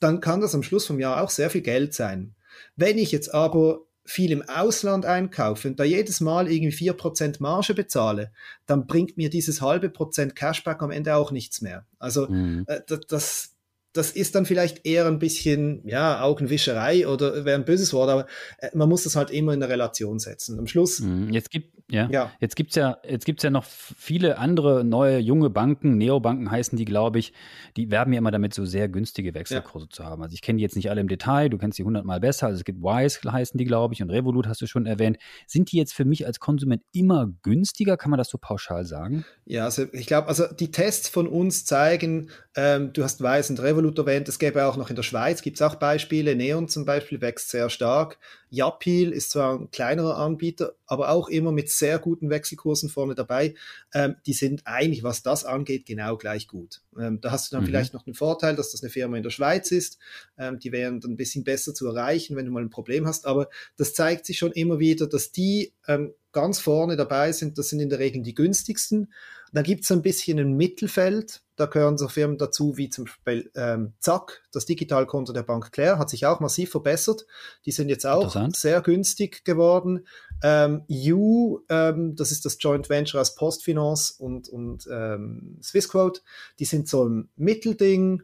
dann 0.00 0.20
kann 0.20 0.40
das 0.40 0.54
am 0.54 0.62
Schluss 0.62 0.86
vom 0.86 0.98
Jahr 0.98 1.22
auch 1.22 1.28
sehr 1.28 1.50
viel 1.50 1.60
Geld 1.60 1.92
sein. 1.92 2.34
Wenn 2.76 2.96
ich 2.96 3.12
jetzt 3.12 3.34
aber 3.34 3.80
viel 4.06 4.32
im 4.32 4.42
Ausland 4.48 5.04
einkaufe 5.04 5.68
und 5.68 5.78
da 5.78 5.84
jedes 5.84 6.22
Mal 6.22 6.50
irgendwie 6.50 6.72
vier 6.72 6.94
Prozent 6.94 7.40
Marge 7.40 7.74
bezahle, 7.74 8.32
dann 8.64 8.86
bringt 8.86 9.18
mir 9.18 9.28
dieses 9.28 9.60
halbe 9.60 9.90
Prozent 9.90 10.34
Cashback 10.34 10.82
am 10.82 10.90
Ende 10.90 11.14
auch 11.14 11.30
nichts 11.30 11.60
mehr. 11.60 11.84
Also 11.98 12.26
mhm. 12.26 12.64
äh, 12.66 12.80
das, 13.06 13.54
das 13.92 14.12
ist 14.12 14.34
dann 14.34 14.46
vielleicht 14.46 14.86
eher 14.86 15.06
ein 15.06 15.18
bisschen, 15.18 15.82
ja, 15.84 16.22
Augenwischerei 16.22 17.08
oder 17.08 17.44
wäre 17.44 17.58
ein 17.58 17.64
böses 17.64 17.92
Wort, 17.92 18.08
aber 18.08 18.26
äh, 18.58 18.68
man 18.74 18.88
muss 18.88 19.02
das 19.02 19.16
halt 19.16 19.30
immer 19.30 19.52
in 19.52 19.62
eine 19.62 19.72
Relation 19.72 20.18
setzen. 20.18 20.58
Am 20.58 20.66
Schluss. 20.66 21.00
Mhm. 21.00 21.30
Jetzt 21.30 21.50
gibt, 21.50 21.74
ja, 21.90 22.08
ja. 22.10 22.32
jetzt 22.40 22.54
gibt's 22.54 22.76
ja, 22.76 22.98
jetzt 23.08 23.24
gibt's 23.24 23.42
ja 23.42 23.50
noch 23.50 23.64
viele 23.64 24.38
andere 24.38 24.84
neue 24.84 25.18
junge 25.18 25.50
Banken, 25.50 25.98
Neobanken 25.98 26.50
heißen 26.50 26.78
die, 26.78 26.84
glaube 26.84 27.18
ich, 27.18 27.32
die 27.76 27.90
werben 27.90 28.12
ja 28.12 28.18
immer 28.18 28.30
damit, 28.30 28.54
so 28.54 28.64
sehr 28.64 28.88
günstige 28.88 29.34
Wechselkurse 29.34 29.86
ja. 29.86 29.90
zu 29.90 30.04
haben. 30.04 30.22
Also 30.22 30.34
ich 30.34 30.42
kenne 30.42 30.58
die 30.58 30.62
jetzt 30.62 30.76
nicht 30.76 30.88
alle 30.90 31.00
im 31.00 31.08
Detail, 31.08 31.48
du 31.48 31.58
kennst 31.58 31.78
die 31.78 31.84
hundertmal 31.84 32.20
besser. 32.20 32.46
Also 32.46 32.58
es 32.58 32.64
gibt 32.64 32.80
Wise 32.82 33.20
heißen 33.30 33.58
die, 33.58 33.64
glaube 33.64 33.94
ich, 33.94 34.02
und 34.02 34.10
Revolut 34.10 34.46
hast 34.46 34.60
du 34.60 34.66
schon 34.66 34.86
erwähnt. 34.86 35.18
Sind 35.46 35.72
die 35.72 35.76
jetzt 35.76 35.94
für 35.94 36.04
mich 36.04 36.26
als 36.26 36.38
Konsument 36.38 36.82
immer 36.92 37.28
günstiger? 37.42 37.96
Kann 37.96 38.10
man 38.10 38.18
das 38.18 38.28
so 38.28 38.38
pauschal 38.38 38.84
sagen? 38.84 39.24
Ja, 39.44 39.64
also 39.64 39.86
ich 39.92 40.06
glaube, 40.06 40.28
also 40.28 40.44
die 40.46 40.70
Tests 40.70 41.08
von 41.08 41.26
uns 41.26 41.64
zeigen, 41.64 42.30
ähm, 42.54 42.92
du 42.92 43.02
hast 43.02 43.20
Wise 43.20 43.52
und 43.52 43.60
Revolut 43.60 43.79
Revolut 43.80 43.98
erwähnt, 43.98 44.28
es 44.28 44.38
gäbe 44.38 44.66
auch 44.66 44.76
noch 44.76 44.90
in 44.90 44.96
der 44.96 45.02
Schweiz, 45.02 45.42
gibt 45.42 45.56
es 45.56 45.62
auch 45.62 45.74
Beispiele, 45.74 46.36
Neon 46.36 46.68
zum 46.68 46.84
Beispiel 46.84 47.20
wächst 47.20 47.50
sehr 47.50 47.70
stark. 47.70 48.18
Yapil 48.50 49.10
ist 49.12 49.30
zwar 49.30 49.58
ein 49.58 49.70
kleinerer 49.70 50.18
Anbieter, 50.18 50.74
aber 50.86 51.10
auch 51.10 51.28
immer 51.28 51.50
mit 51.50 51.70
sehr 51.70 51.98
guten 51.98 52.30
Wechselkursen 52.30 52.90
vorne 52.90 53.14
dabei. 53.14 53.54
Ähm, 53.94 54.16
die 54.26 54.32
sind 54.32 54.62
eigentlich, 54.66 55.02
was 55.02 55.22
das 55.22 55.44
angeht, 55.44 55.86
genau 55.86 56.16
gleich 56.16 56.46
gut. 56.46 56.82
Ähm, 56.98 57.20
da 57.20 57.30
hast 57.30 57.50
du 57.50 57.56
dann 57.56 57.64
mhm. 57.64 57.68
vielleicht 57.68 57.94
noch 57.94 58.02
den 58.02 58.14
Vorteil, 58.14 58.54
dass 58.54 58.72
das 58.72 58.82
eine 58.82 58.90
Firma 58.90 59.16
in 59.16 59.22
der 59.22 59.30
Schweiz 59.30 59.70
ist. 59.70 59.98
Ähm, 60.36 60.58
die 60.58 60.72
wären 60.72 61.00
dann 61.00 61.12
ein 61.12 61.16
bisschen 61.16 61.44
besser 61.44 61.74
zu 61.74 61.86
erreichen, 61.86 62.36
wenn 62.36 62.44
du 62.44 62.52
mal 62.52 62.62
ein 62.62 62.70
Problem 62.70 63.06
hast. 63.06 63.26
Aber 63.26 63.48
das 63.76 63.94
zeigt 63.94 64.26
sich 64.26 64.38
schon 64.38 64.52
immer 64.52 64.78
wieder, 64.78 65.06
dass 65.06 65.32
die 65.32 65.72
ähm, 65.88 66.12
ganz 66.32 66.60
vorne 66.60 66.96
dabei 66.96 67.32
sind. 67.32 67.56
Das 67.56 67.70
sind 67.70 67.80
in 67.80 67.88
der 67.88 67.98
Regel 67.98 68.22
die 68.22 68.34
günstigsten. 68.34 69.12
Dann 69.52 69.64
gibt 69.64 69.84
es 69.84 69.90
ein 69.90 70.02
bisschen 70.02 70.38
ein 70.38 70.56
Mittelfeld. 70.56 71.42
Da 71.56 71.66
gehören 71.66 71.98
so 71.98 72.08
Firmen 72.08 72.38
dazu 72.38 72.76
wie 72.76 72.88
zum 72.88 73.04
Beispiel 73.04 73.50
ähm, 73.54 73.92
Zack, 73.98 74.42
das 74.52 74.64
Digitalkonto 74.64 75.32
der 75.32 75.42
Bank 75.42 75.72
Claire, 75.72 75.98
hat 75.98 76.08
sich 76.08 76.26
auch 76.26 76.40
massiv 76.40 76.70
verbessert. 76.70 77.26
Die 77.66 77.72
sind 77.72 77.88
jetzt 77.88 78.06
auch 78.06 78.34
sehr 78.54 78.80
günstig 78.80 79.44
geworden. 79.44 80.06
Ähm, 80.42 80.84
U, 80.88 81.60
ähm, 81.68 82.16
das 82.16 82.32
ist 82.32 82.44
das 82.44 82.56
Joint 82.60 82.88
Venture 82.88 83.20
aus 83.20 83.34
Postfinance 83.34 84.14
und, 84.18 84.48
und 84.48 84.88
ähm, 84.90 85.58
Swissquote, 85.62 86.20
die 86.58 86.64
sind 86.64 86.88
so 86.88 87.06
ein 87.06 87.28
Mittelding 87.36 88.22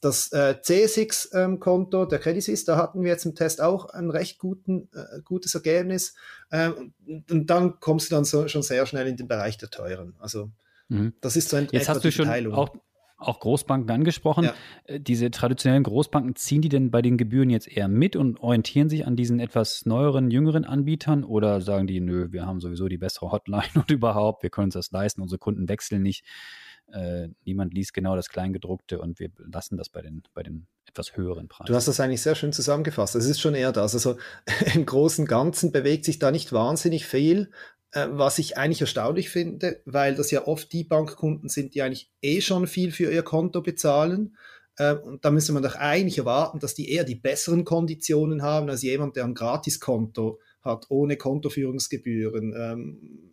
das 0.00 0.32
äh, 0.32 0.54
C6-Konto 0.62 2.02
ähm, 2.02 2.08
der 2.08 2.18
Credit 2.18 2.42
Suisse, 2.42 2.64
da 2.64 2.76
hatten 2.76 3.02
wir 3.02 3.10
jetzt 3.10 3.24
im 3.24 3.34
Test 3.34 3.60
auch 3.60 3.86
ein 3.86 4.10
recht 4.10 4.38
guten, 4.38 4.88
äh, 4.94 5.20
gutes 5.24 5.54
Ergebnis. 5.54 6.14
Ähm, 6.52 6.94
und 7.30 7.46
dann 7.48 7.80
kommst 7.80 8.10
du 8.10 8.14
dann 8.14 8.24
so, 8.24 8.46
schon 8.48 8.62
sehr 8.62 8.86
schnell 8.86 9.08
in 9.08 9.16
den 9.16 9.28
Bereich 9.28 9.58
der 9.58 9.70
teuren. 9.70 10.14
Also 10.18 10.50
Mhm. 10.88 11.14
Das 11.20 11.36
ist 11.36 11.50
so 11.50 11.56
ein 11.56 11.68
Jetzt 11.70 11.88
hast 11.88 12.04
du 12.04 12.10
schon 12.10 12.28
auch, 12.52 12.70
auch 13.18 13.40
Großbanken 13.40 13.90
angesprochen. 13.90 14.44
Ja. 14.44 14.54
Äh, 14.84 15.00
diese 15.00 15.30
traditionellen 15.30 15.82
Großbanken, 15.82 16.36
ziehen 16.36 16.62
die 16.62 16.68
denn 16.68 16.90
bei 16.90 17.02
den 17.02 17.18
Gebühren 17.18 17.50
jetzt 17.50 17.68
eher 17.68 17.88
mit 17.88 18.16
und 18.16 18.40
orientieren 18.40 18.88
sich 18.88 19.06
an 19.06 19.16
diesen 19.16 19.40
etwas 19.40 19.84
neueren, 19.86 20.30
jüngeren 20.30 20.64
Anbietern 20.64 21.24
oder 21.24 21.60
sagen 21.60 21.86
die, 21.86 22.00
nö, 22.00 22.28
wir 22.30 22.46
haben 22.46 22.60
sowieso 22.60 22.88
die 22.88 22.98
bessere 22.98 23.32
Hotline 23.32 23.62
und 23.74 23.90
überhaupt, 23.90 24.42
wir 24.42 24.50
können 24.50 24.66
uns 24.66 24.74
das 24.74 24.90
leisten, 24.90 25.20
unsere 25.20 25.38
Kunden 25.38 25.68
wechseln 25.68 26.02
nicht. 26.02 26.24
Äh, 26.92 27.28
niemand 27.44 27.74
liest 27.74 27.92
genau 27.92 28.16
das 28.16 28.30
Kleingedruckte 28.30 28.98
und 28.98 29.18
wir 29.18 29.28
lassen 29.36 29.76
das 29.76 29.90
bei 29.90 30.00
den, 30.00 30.22
bei 30.32 30.42
den 30.42 30.68
etwas 30.86 31.16
höheren 31.16 31.48
Preisen. 31.48 31.70
Du 31.70 31.74
hast 31.74 31.86
das 31.86 32.00
eigentlich 32.00 32.22
sehr 32.22 32.34
schön 32.34 32.52
zusammengefasst. 32.52 33.14
Es 33.14 33.26
ist 33.26 33.40
schon 33.40 33.54
eher 33.54 33.72
das. 33.72 33.92
Also 33.94 34.16
im 34.74 34.86
Großen 34.86 35.24
und 35.24 35.28
Ganzen 35.28 35.70
bewegt 35.70 36.06
sich 36.06 36.18
da 36.18 36.30
nicht 36.30 36.52
wahnsinnig 36.52 37.04
viel. 37.04 37.50
Äh, 37.92 38.08
was 38.10 38.38
ich 38.38 38.58
eigentlich 38.58 38.82
erstaunlich 38.82 39.30
finde, 39.30 39.80
weil 39.86 40.14
das 40.14 40.30
ja 40.30 40.46
oft 40.46 40.72
die 40.72 40.84
Bankkunden 40.84 41.48
sind, 41.48 41.74
die 41.74 41.82
eigentlich 41.82 42.10
eh 42.20 42.42
schon 42.42 42.66
viel 42.66 42.92
für 42.92 43.10
ihr 43.10 43.22
Konto 43.22 43.62
bezahlen. 43.62 44.36
Äh, 44.76 44.94
und 44.94 45.24
da 45.24 45.30
müsste 45.30 45.52
man 45.52 45.62
doch 45.62 45.74
eigentlich 45.74 46.18
erwarten, 46.18 46.58
dass 46.58 46.74
die 46.74 46.90
eher 46.90 47.04
die 47.04 47.14
besseren 47.14 47.64
Konditionen 47.64 48.42
haben 48.42 48.68
als 48.68 48.82
jemand, 48.82 49.16
der 49.16 49.24
ein 49.24 49.34
Gratiskonto 49.34 50.38
hat, 50.60 50.86
ohne 50.90 51.16
Kontoführungsgebühren. 51.16 52.54
Ähm, 52.54 53.32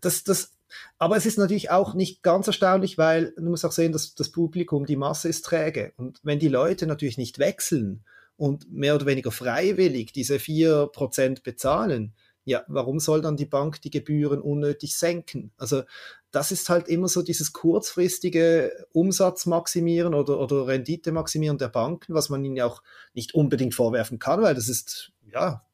das, 0.00 0.24
das, 0.24 0.54
aber 0.98 1.18
es 1.18 1.26
ist 1.26 1.36
natürlich 1.36 1.70
auch 1.70 1.92
nicht 1.92 2.22
ganz 2.22 2.46
erstaunlich, 2.46 2.96
weil 2.96 3.34
du 3.36 3.50
musst 3.50 3.66
auch 3.66 3.72
sehen, 3.72 3.92
dass 3.92 4.14
das 4.14 4.30
Publikum, 4.30 4.86
die 4.86 4.96
Masse 4.96 5.28
ist 5.28 5.44
träge. 5.44 5.92
Und 5.96 6.20
wenn 6.22 6.38
die 6.38 6.48
Leute 6.48 6.86
natürlich 6.86 7.18
nicht 7.18 7.38
wechseln 7.38 8.02
und 8.38 8.72
mehr 8.72 8.94
oder 8.94 9.04
weniger 9.04 9.30
freiwillig 9.30 10.14
diese 10.14 10.36
4% 10.36 11.42
bezahlen, 11.42 12.14
ja, 12.44 12.64
warum 12.68 13.00
soll 13.00 13.22
dann 13.22 13.36
die 13.36 13.46
Bank 13.46 13.80
die 13.82 13.90
Gebühren 13.90 14.40
unnötig 14.40 14.96
senken? 14.96 15.50
Also 15.56 15.82
das 16.30 16.52
ist 16.52 16.68
halt 16.68 16.88
immer 16.88 17.08
so 17.08 17.22
dieses 17.22 17.52
kurzfristige 17.52 18.86
Umsatzmaximieren 18.92 20.14
oder, 20.14 20.38
oder 20.38 20.66
Rendite 20.66 21.12
maximieren 21.12 21.58
der 21.58 21.68
Banken, 21.68 22.12
was 22.14 22.28
man 22.28 22.44
ihnen 22.44 22.60
auch 22.60 22.82
nicht 23.14 23.34
unbedingt 23.34 23.74
vorwerfen 23.74 24.18
kann, 24.18 24.42
weil 24.42 24.54
das 24.54 24.68
ist 24.68 25.12
ja 25.22 25.64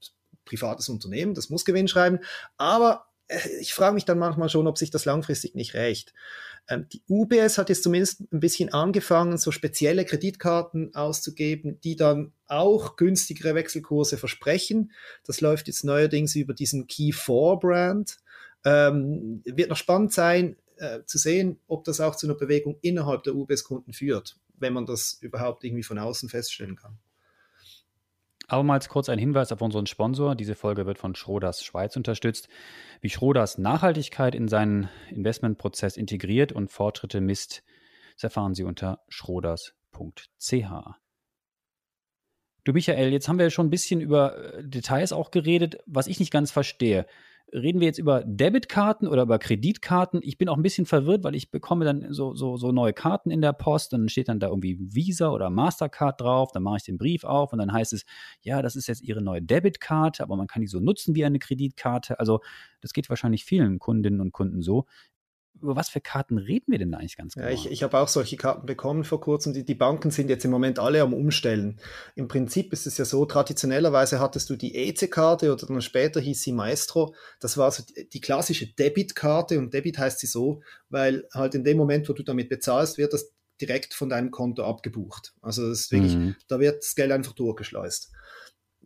privates 0.45 0.89
Unternehmen, 0.89 1.35
das 1.35 1.51
muss 1.51 1.65
Gewinn 1.65 1.89
schreiben. 1.89 2.21
Aber 2.57 3.07
äh, 3.27 3.49
ich 3.61 3.75
frage 3.75 3.95
mich 3.95 4.05
dann 4.05 4.19
manchmal 4.19 4.49
schon, 4.49 4.67
ob 4.67 4.79
sich 4.79 4.91
das 4.91 5.05
langfristig 5.05 5.55
nicht 5.55 5.75
rächt. 5.75 6.13
Ähm, 6.69 6.87
die 6.93 7.03
UBS 7.09 7.59
hat 7.59 7.69
jetzt 7.69 7.83
zumindest 7.83 8.23
ein 8.33 8.41
bisschen 8.41 8.73
angefangen, 8.73 9.39
so 9.39 9.51
spezielle 9.51 10.05
Kreditkarten 10.05 10.95
auszugeben, 10.95 11.81
die 11.81 11.97
dann 11.97 12.33
auch 12.47 12.97
günstigere 12.97 13.55
Wechselkurse 13.55 14.17
versprechen. 14.19 14.93
Das 15.25 15.41
läuft 15.41 15.69
jetzt 15.69 15.85
neuerdings 15.85 16.35
über 16.35 16.55
diesen 16.55 16.87
Key4-Brand. 16.87 18.19
Ähm, 18.65 19.43
wird 19.45 19.71
noch 19.71 19.77
spannend 19.77 20.13
sein, 20.13 20.57
äh, 20.77 21.05
zu 21.05 21.19
sehen, 21.19 21.59
ob 21.67 21.85
das 21.85 22.01
auch 22.01 22.17
zu 22.17 22.27
einer 22.27 22.37
Bewegung 22.37 22.79
innerhalb 22.83 23.23
der 23.23 23.35
UBS-Kunden 23.35 23.93
führt, 23.93 24.39
wenn 24.59 24.73
man 24.73 24.87
das 24.87 25.19
überhaupt 25.21 25.65
irgendwie 25.65 25.83
von 25.83 25.99
außen 25.99 26.29
feststellen 26.29 26.77
kann. 26.77 26.99
Abermals 28.51 28.89
kurz 28.89 29.09
ein 29.09 29.19
Hinweis 29.19 29.53
auf 29.53 29.61
unseren 29.63 29.87
Sponsor. 29.87 30.35
Diese 30.35 30.55
Folge 30.55 30.87
wird 30.87 30.99
von 30.99 31.15
Schroders 31.15 31.65
Schweiz 31.65 31.97
unterstützt. 31.97 32.49
Wie 33.01 33.11
Schroders 33.11 33.59
Nachhaltigkeit 33.59 34.35
in 34.35 34.49
seinen 34.49 34.89
Investmentprozess 35.11 35.97
integriert 35.97 36.53
und 36.53 36.71
Fortschritte 36.71 37.21
misst, 37.21 37.63
das 38.15 38.25
erfahren 38.25 38.55
Sie 38.55 38.65
unter 38.65 39.05
schroders.ch. 39.09 40.65
Du 42.65 42.73
Michael, 42.73 43.13
jetzt 43.13 43.29
haben 43.29 43.39
wir 43.39 43.51
schon 43.51 43.69
ein 43.69 43.71
bisschen 43.71 44.01
über 44.01 44.37
äh, 44.37 44.65
Details 44.65 45.13
auch 45.13 45.31
geredet, 45.31 45.79
was 45.87 46.07
ich 46.07 46.21
nicht 46.21 46.33
ganz 46.33 46.51
verstehe 46.51 47.07
reden 47.53 47.81
wir 47.81 47.87
jetzt 47.87 47.99
über 47.99 48.23
Debitkarten 48.25 49.09
oder 49.09 49.23
über 49.23 49.39
Kreditkarten? 49.39 50.21
Ich 50.23 50.39
bin 50.39 50.49
auch 50.49 50.57
ein 50.57 50.63
bisschen 50.63 50.87
verwirrt, 50.87 51.25
weil 51.25 51.35
ich 51.35 51.51
bekomme 51.51 51.85
dann 51.85 52.13
so, 52.13 52.35
so, 52.35 52.57
so 52.57 52.73
neue 52.73 52.93
Karten 52.93 53.31
in 53.31 53.41
der 53.41 53.53
Post 53.53 53.93
und 53.93 54.01
dann 54.01 54.09
steht 54.09 54.29
dann 54.29 54.41
da 54.41 54.49
irgendwie 54.49 54.79
Visa 54.81 55.31
oder 55.31 55.51
Mastercard 55.51 56.21
drauf. 56.21 56.53
Dann 56.53 56.63
mache 56.63 56.79
ich 56.79 56.85
den 56.85 56.99
Brief 56.99 57.25
auf 57.25 57.53
und 57.53 57.59
dann 57.59 57.73
heißt 57.73 57.93
es, 57.93 58.05
ja, 58.41 58.63
das 58.63 58.77
ist 58.77 58.87
jetzt 58.87 59.03
Ihre 59.03 59.23
neue 59.23 59.43
Debitkarte, 59.43 60.23
aber 60.23 60.37
man 60.37 60.47
kann 60.47 60.63
die 60.63 60.69
so 60.69 60.81
nutzen 60.81 61.15
wie 61.15 61.25
eine 61.25 61.39
Kreditkarte. 61.39 62.19
Also 62.19 62.41
das 62.81 62.93
geht 62.93 63.09
wahrscheinlich 63.09 63.45
vielen 63.45 63.79
Kundinnen 63.79 64.21
und 64.21 64.33
Kunden 64.33 64.63
so 64.63 64.87
über 65.63 65.77
was 65.77 65.89
für 65.89 66.01
Karten 66.01 66.39
reden 66.39 66.67
wir 66.69 66.79
denn 66.79 66.95
eigentlich 66.95 67.17
ganz 67.17 67.35
genau? 67.35 67.47
Ja, 67.47 67.53
ich, 67.53 67.71
ich 67.71 67.83
habe 67.83 67.99
auch 67.99 68.09
solche 68.09 68.37
Karten 68.37 68.67
bekommen 68.67 69.05
vor 69.05 69.21
kurzem. 69.21 69.53
Die, 69.53 69.65
die 69.65 69.75
Banken 69.75 70.11
sind 70.11 70.29
jetzt 70.29 70.45
im 70.45 70.51
Moment 70.51 70.79
alle 70.79 71.03
am 71.03 71.15
Umstellen. 71.15 71.81
Im 72.15 72.29
Prinzip 72.29 72.73
ist 72.73 72.87
es 72.87 72.99
ja 72.99 73.05
so, 73.05 73.25
traditionellerweise 73.25 74.21
hattest 74.21 74.51
du 74.51 74.57
die 74.57 74.75
EC-Karte 74.75 75.53
oder 75.53 75.67
dann 75.67 75.83
später 75.83 76.21
hieß 76.21 76.43
sie 76.43 76.53
Maestro. 76.53 77.15
Das 77.41 77.57
war 77.57 77.71
so 77.71 77.83
die 78.13 78.21
klassische 78.21 78.67
Debit-Karte 78.67 79.59
und 79.59 79.75
Debit 79.75 79.99
heißt 79.99 80.19
sie 80.19 80.27
so, 80.27 80.63
weil 80.89 81.29
halt 81.33 81.55
in 81.55 81.65
dem 81.65 81.77
Moment, 81.77 82.09
wo 82.09 82.13
du 82.13 82.23
damit 82.23 82.49
bezahlst, 82.49 82.99
wird 82.99 83.13
das 83.13 83.33
direkt 83.61 83.95
von 83.95 84.09
deinem 84.09 84.31
Konto 84.31 84.65
abgebucht. 84.65 85.35
Also 85.43 85.69
das 85.69 85.81
ist 85.81 85.93
wirklich, 85.93 86.15
mhm. 86.15 86.37
da 86.49 86.61
wird 86.61 86.83
das 86.83 86.95
Geld 86.95 87.13
einfach 87.13 87.35
durchgeschleust. 87.35 88.11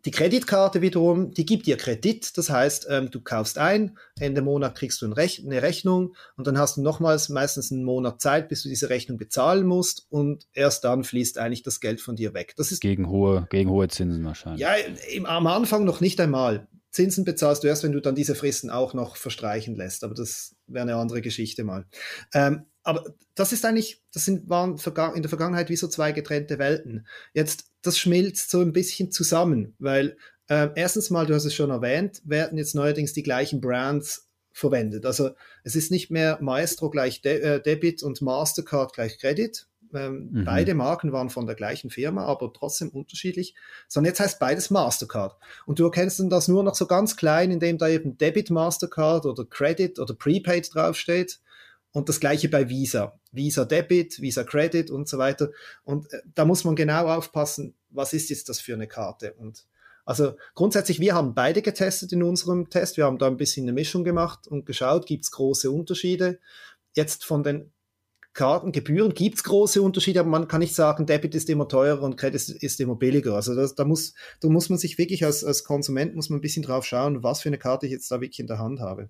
Die 0.05 0.11
Kreditkarte 0.11 0.81
wiederum, 0.81 1.31
die 1.31 1.47
gibt 1.47 1.65
dir 1.65 1.77
Kredit, 1.77 2.37
das 2.37 2.51
heißt, 2.51 2.87
ähm, 2.91 3.09
du 3.09 3.21
kaufst 3.21 3.57
ein, 3.57 3.97
Ende 4.19 4.43
Monat 4.43 4.75
kriegst 4.75 5.01
du 5.01 5.07
ein 5.07 5.13
Rech 5.13 5.43
eine 5.43 5.63
Rechnung 5.63 6.15
und 6.37 6.45
dann 6.45 6.59
hast 6.59 6.77
du 6.77 6.81
nochmals 6.83 7.29
meistens 7.29 7.71
einen 7.71 7.83
Monat 7.83 8.21
Zeit, 8.21 8.47
bis 8.47 8.61
du 8.61 8.69
diese 8.69 8.89
Rechnung 8.89 9.17
bezahlen 9.17 9.65
musst 9.65 10.05
und 10.09 10.45
erst 10.53 10.83
dann 10.83 11.03
fließt 11.03 11.39
eigentlich 11.39 11.63
das 11.63 11.79
Geld 11.79 12.01
von 12.01 12.15
dir 12.15 12.35
weg. 12.35 12.53
Das 12.55 12.71
ist 12.71 12.81
gegen 12.81 13.09
hohe, 13.09 13.47
gegen 13.49 13.71
hohe 13.71 13.87
Zinsen 13.87 14.23
wahrscheinlich. 14.23 14.61
Ja, 14.61 14.75
im, 15.11 15.25
am 15.25 15.47
Anfang 15.47 15.85
noch 15.85 16.01
nicht 16.01 16.21
einmal. 16.21 16.67
Zinsen 16.91 17.25
bezahlst 17.25 17.63
du 17.63 17.67
erst, 17.67 17.83
wenn 17.83 17.91
du 17.91 17.99
dann 17.99 18.15
diese 18.15 18.35
Fristen 18.35 18.69
auch 18.69 18.93
noch 18.93 19.17
verstreichen 19.17 19.75
lässt. 19.75 20.03
Aber 20.03 20.13
das 20.13 20.55
wäre 20.67 20.83
eine 20.83 20.95
andere 20.95 21.21
Geschichte 21.21 21.63
mal. 21.63 21.85
Ähm, 22.33 22.65
aber 22.85 23.03
das 23.33 23.51
ist 23.51 23.65
eigentlich, 23.65 24.03
das 24.13 24.25
sind, 24.25 24.47
waren 24.47 24.77
in 25.15 25.21
der 25.23 25.29
Vergangenheit 25.29 25.69
wie 25.69 25.75
so 25.75 25.87
zwei 25.87 26.11
getrennte 26.11 26.59
Welten. 26.59 27.07
Jetzt, 27.33 27.71
das 27.81 27.97
schmilzt 27.97 28.51
so 28.51 28.61
ein 28.61 28.73
bisschen 28.73 29.11
zusammen, 29.11 29.75
weil 29.79 30.17
äh, 30.47 30.69
erstens 30.75 31.09
mal, 31.09 31.25
du 31.25 31.33
hast 31.33 31.45
es 31.45 31.55
schon 31.55 31.71
erwähnt, 31.71 32.21
werden 32.25 32.57
jetzt 32.59 32.75
neuerdings 32.75 33.13
die 33.13 33.23
gleichen 33.23 33.59
Brands 33.59 34.29
verwendet. 34.51 35.05
Also 35.05 35.31
es 35.63 35.75
ist 35.75 35.91
nicht 35.91 36.11
mehr 36.11 36.37
Maestro 36.41 36.91
gleich 36.91 37.21
De 37.21 37.39
äh, 37.39 37.61
Debit 37.61 38.03
und 38.03 38.21
Mastercard 38.21 38.93
gleich 38.93 39.17
Credit. 39.17 39.67
Ähm, 39.93 40.29
mhm. 40.31 40.45
Beide 40.45 40.75
Marken 40.75 41.11
waren 41.11 41.29
von 41.31 41.47
der 41.47 41.55
gleichen 41.55 41.89
Firma, 41.89 42.25
aber 42.25 42.53
trotzdem 42.53 42.89
unterschiedlich. 42.89 43.55
Sondern 43.87 44.11
jetzt 44.11 44.19
heißt 44.19 44.39
beides 44.39 44.69
Mastercard. 44.69 45.35
Und 45.65 45.79
du 45.79 45.85
erkennst 45.85 46.19
dann 46.19 46.29
das 46.29 46.47
nur 46.47 46.63
noch 46.63 46.75
so 46.75 46.85
ganz 46.85 47.17
klein, 47.17 47.49
indem 47.49 47.79
da 47.79 47.87
eben 47.87 48.17
Debit 48.17 48.51
Mastercard 48.51 49.25
oder 49.25 49.43
Credit 49.43 49.97
oder 49.99 50.13
Prepaid 50.13 50.73
draufsteht. 50.73 51.39
Und 51.95 52.09
das 52.09 52.19
gleiche 52.19 52.49
bei 52.49 52.67
Visa. 52.67 53.17
Visa 53.31 53.63
Debit, 53.63 54.19
Visa 54.19 54.43
Credit 54.43 54.91
und 54.91 55.07
so 55.07 55.17
weiter. 55.17 55.51
Und 55.85 56.11
äh, 56.11 56.19
da 56.33 56.43
muss 56.43 56.65
man 56.65 56.75
genau 56.75 57.07
aufpassen, 57.07 57.73
was 57.89 58.11
ist 58.11 58.29
jetzt 58.29 58.49
das 58.49 58.59
für 58.59 58.73
eine 58.73 58.85
Karte? 58.85 59.33
Und 59.35 59.65
also 60.03 60.33
grundsätzlich, 60.55 60.99
wir 60.99 61.15
haben 61.15 61.33
beide 61.33 61.61
getestet 61.61 62.11
in 62.11 62.21
unserem 62.21 62.69
Test. 62.69 62.97
Wir 62.97 63.05
haben 63.05 63.17
da 63.17 63.27
ein 63.27 63.37
bisschen 63.37 63.63
eine 63.63 63.71
Mischung 63.71 64.03
gemacht 64.03 64.45
und 64.45 64.65
geschaut, 64.65 65.05
gibt 65.05 65.23
es 65.23 65.31
große 65.31 65.71
Unterschiede. 65.71 66.39
Jetzt 66.95 67.23
von 67.23 67.43
den 67.43 67.71
Kartengebühren 68.33 69.13
gibt 69.13 69.37
es 69.37 69.45
große 69.45 69.81
Unterschiede, 69.81 70.19
aber 70.19 70.27
man 70.27 70.49
kann 70.49 70.59
nicht 70.59 70.75
sagen, 70.75 71.05
Debit 71.05 71.33
ist 71.33 71.49
immer 71.49 71.69
teurer 71.69 72.01
und 72.01 72.17
Credit 72.17 72.35
ist 72.35 72.81
immer 72.81 72.97
billiger. 72.97 73.35
Also 73.35 73.55
das, 73.55 73.73
da, 73.73 73.85
muss, 73.85 74.15
da 74.41 74.49
muss 74.49 74.67
man 74.67 74.77
sich 74.77 74.97
wirklich 74.97 75.23
als, 75.23 75.45
als 75.45 75.63
Konsument 75.63 76.13
muss 76.13 76.29
man 76.29 76.39
ein 76.39 76.41
bisschen 76.41 76.63
drauf 76.63 76.85
schauen, 76.85 77.23
was 77.23 77.41
für 77.41 77.47
eine 77.47 77.57
Karte 77.57 77.85
ich 77.85 77.93
jetzt 77.93 78.11
da 78.11 78.19
wirklich 78.19 78.41
in 78.41 78.47
der 78.47 78.59
Hand 78.59 78.81
habe. 78.81 79.09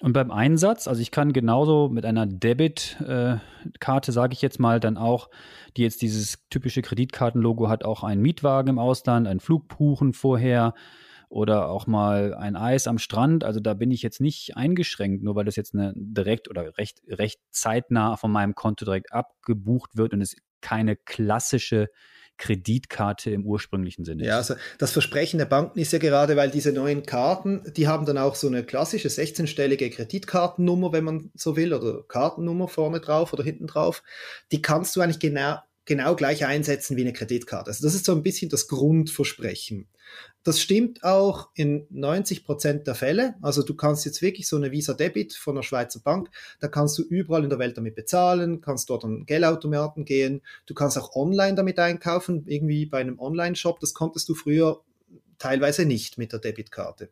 Und 0.00 0.12
beim 0.12 0.30
Einsatz, 0.30 0.86
also 0.86 1.02
ich 1.02 1.10
kann 1.10 1.32
genauso 1.32 1.88
mit 1.88 2.04
einer 2.04 2.24
Debit-Karte, 2.24 4.12
sage 4.12 4.32
ich 4.32 4.42
jetzt 4.42 4.60
mal, 4.60 4.78
dann 4.78 4.96
auch, 4.96 5.28
die 5.76 5.82
jetzt 5.82 6.02
dieses 6.02 6.48
typische 6.50 6.82
Kreditkartenlogo 6.82 7.68
hat, 7.68 7.84
auch 7.84 8.04
einen 8.04 8.22
Mietwagen 8.22 8.68
im 8.70 8.78
Ausland, 8.78 9.26
einen 9.26 9.40
Flug 9.40 9.66
buchen 9.66 10.12
vorher 10.12 10.74
oder 11.28 11.68
auch 11.68 11.88
mal 11.88 12.32
ein 12.34 12.54
Eis 12.54 12.86
am 12.86 12.98
Strand. 12.98 13.42
Also 13.42 13.58
da 13.58 13.74
bin 13.74 13.90
ich 13.90 14.02
jetzt 14.02 14.20
nicht 14.20 14.56
eingeschränkt, 14.56 15.24
nur 15.24 15.34
weil 15.34 15.44
das 15.44 15.56
jetzt 15.56 15.74
eine 15.74 15.92
direkt 15.96 16.48
oder 16.48 16.78
recht, 16.78 17.02
recht 17.08 17.40
zeitnah 17.50 18.16
von 18.16 18.30
meinem 18.30 18.54
Konto 18.54 18.84
direkt 18.84 19.12
abgebucht 19.12 19.96
wird 19.96 20.14
und 20.14 20.20
es 20.20 20.36
keine 20.60 20.94
klassische 20.96 21.88
Kreditkarte 22.38 23.30
im 23.30 23.44
ursprünglichen 23.44 24.04
Sinne. 24.04 24.24
Ja, 24.24 24.36
also 24.36 24.54
das 24.78 24.92
Versprechen 24.92 25.38
der 25.38 25.46
Banken 25.46 25.78
ist 25.78 25.92
ja 25.92 25.98
gerade, 25.98 26.36
weil 26.36 26.50
diese 26.50 26.72
neuen 26.72 27.04
Karten, 27.04 27.62
die 27.76 27.86
haben 27.86 28.06
dann 28.06 28.16
auch 28.16 28.34
so 28.34 28.46
eine 28.46 28.64
klassische 28.64 29.08
16-stellige 29.08 29.90
Kreditkartennummer, 29.90 30.92
wenn 30.92 31.04
man 31.04 31.30
so 31.34 31.56
will, 31.56 31.74
oder 31.74 32.02
Kartennummer 32.04 32.68
vorne 32.68 33.00
drauf 33.00 33.32
oder 33.32 33.44
hinten 33.44 33.66
drauf. 33.66 34.02
Die 34.52 34.62
kannst 34.62 34.96
du 34.96 35.00
eigentlich 35.00 35.18
genau, 35.20 35.58
genau 35.88 36.14
gleich 36.14 36.44
einsetzen 36.44 36.96
wie 36.96 37.00
eine 37.00 37.14
Kreditkarte. 37.14 37.70
Also 37.70 37.82
das 37.82 37.94
ist 37.94 38.04
so 38.04 38.12
ein 38.12 38.22
bisschen 38.22 38.50
das 38.50 38.68
Grundversprechen. 38.68 39.88
Das 40.44 40.60
stimmt 40.60 41.02
auch 41.02 41.48
in 41.54 41.86
90 41.90 42.44
Prozent 42.44 42.86
der 42.86 42.94
Fälle. 42.94 43.34
Also 43.40 43.62
du 43.62 43.74
kannst 43.74 44.04
jetzt 44.04 44.20
wirklich 44.20 44.46
so 44.46 44.56
eine 44.56 44.70
Visa 44.70 44.92
Debit 44.92 45.32
von 45.32 45.56
einer 45.56 45.62
Schweizer 45.62 46.00
Bank, 46.00 46.28
da 46.60 46.68
kannst 46.68 46.98
du 46.98 47.02
überall 47.02 47.42
in 47.42 47.50
der 47.50 47.58
Welt 47.58 47.78
damit 47.78 47.94
bezahlen, 47.94 48.60
kannst 48.60 48.90
dort 48.90 49.04
an 49.04 49.24
Geldautomaten 49.24 50.04
gehen, 50.04 50.42
du 50.66 50.74
kannst 50.74 50.98
auch 50.98 51.16
online 51.16 51.54
damit 51.54 51.78
einkaufen, 51.78 52.44
irgendwie 52.46 52.84
bei 52.84 52.98
einem 53.00 53.18
Online-Shop. 53.18 53.80
Das 53.80 53.94
konntest 53.94 54.28
du 54.28 54.34
früher 54.34 54.82
teilweise 55.38 55.86
nicht 55.86 56.18
mit 56.18 56.32
der 56.32 56.38
Debitkarte. 56.38 57.08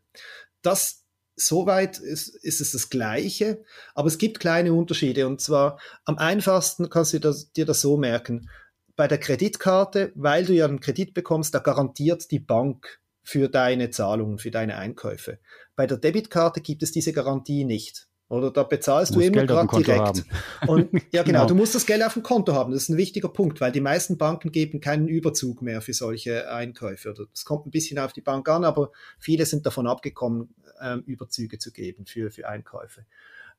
Das 0.61 1.03
Soweit 1.39 1.99
ist, 1.99 2.29
ist 2.29 2.63
es 2.63 2.73
das 2.73 2.89
Gleiche, 2.89 3.63
aber 3.95 4.09
es 4.09 4.17
gibt 4.17 4.41
kleine 4.41 4.73
Unterschiede. 4.73 5.27
Und 5.27 5.43
zwar 5.43 5.79
am 6.07 6.17
einfachsten 6.17 6.89
kannst 6.89 7.13
du 7.13 7.21
das, 7.21 7.53
dir 7.53 7.67
das 7.67 7.83
so 7.83 7.99
merken 7.99 8.49
bei 8.97 9.09
der 9.09 9.19
Kreditkarte, 9.19 10.13
weil 10.15 10.45
du 10.45 10.55
ja 10.55 10.65
einen 10.65 10.81
Kredit 10.81 11.15
bekommst, 11.15 11.55
da 11.55 11.59
garantiert 11.59 12.31
die 12.31 12.39
Bank 12.39 13.01
für 13.23 13.49
deine 13.49 13.91
Zahlungen, 13.91 14.39
für 14.39 14.51
deine 14.51 14.77
Einkäufe. 14.77 15.39
Bei 15.75 15.87
der 15.87 15.99
Debitkarte 15.99 16.61
gibt 16.61 16.83
es 16.83 16.93
diese 16.93 17.13
Garantie 17.13 17.65
nicht. 17.65 18.09
Oder 18.29 18.51
da 18.51 18.65
bezahlst 18.65 19.15
du, 19.15 19.21
du 19.21 19.27
immer 19.27 19.47
gerade 19.47 19.69
direkt. 19.77 20.01
Haben. 20.01 20.25
Und 20.67 20.93
ja, 20.93 20.99
genau, 21.23 21.25
genau, 21.25 21.47
du 21.47 21.55
musst 21.55 21.77
das 21.77 21.87
Geld 21.87 22.03
auf 22.03 22.15
dem 22.15 22.25
Konto 22.25 22.55
haben. 22.55 22.73
Das 22.73 22.83
ist 22.83 22.89
ein 22.89 22.97
wichtiger 22.97 23.29
Punkt, 23.29 23.61
weil 23.61 23.71
die 23.71 23.81
meisten 23.81 24.19
Banken 24.19 24.51
geben 24.51 24.81
keinen 24.81 25.07
Überzug 25.07 25.63
mehr 25.63 25.81
für 25.81 25.93
solche 25.93 26.51
Einkäufe. 26.51 27.11
Oder 27.11 27.27
es 27.33 27.45
kommt 27.45 27.67
ein 27.67 27.71
bisschen 27.71 28.01
auf 28.01 28.13
die 28.13 28.23
Bank 28.23 28.49
an, 28.49 28.65
aber 28.65 28.91
viele 29.19 29.47
sind 29.47 29.65
davon 29.65 29.87
abgekommen, 29.87 30.55
ähm, 30.83 31.05
Überzüge 31.07 31.59
zu 31.59 31.71
geben 31.73 32.05
für, 32.07 32.33
für 32.33 32.49
Einkäufe. 32.49 33.07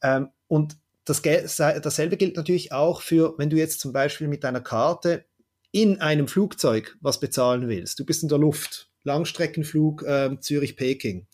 Ähm, 0.01 0.29
und 0.47 0.77
das, 1.07 1.21
dasselbe 1.21 2.17
gilt 2.17 2.35
natürlich 2.35 2.71
auch 2.71 3.01
für, 3.01 3.35
wenn 3.37 3.49
du 3.49 3.55
jetzt 3.55 3.79
zum 3.79 3.93
Beispiel 3.93 4.27
mit 4.27 4.43
deiner 4.43 4.61
Karte 4.61 5.25
in 5.71 6.01
einem 6.01 6.27
Flugzeug 6.27 6.97
was 7.01 7.19
bezahlen 7.19 7.67
willst. 7.67 7.99
Du 7.99 8.05
bist 8.05 8.23
in 8.23 8.29
der 8.29 8.37
Luft, 8.37 8.89
Langstreckenflug 9.03 10.03
äh, 10.03 10.37
Zürich-Peking. 10.39 11.27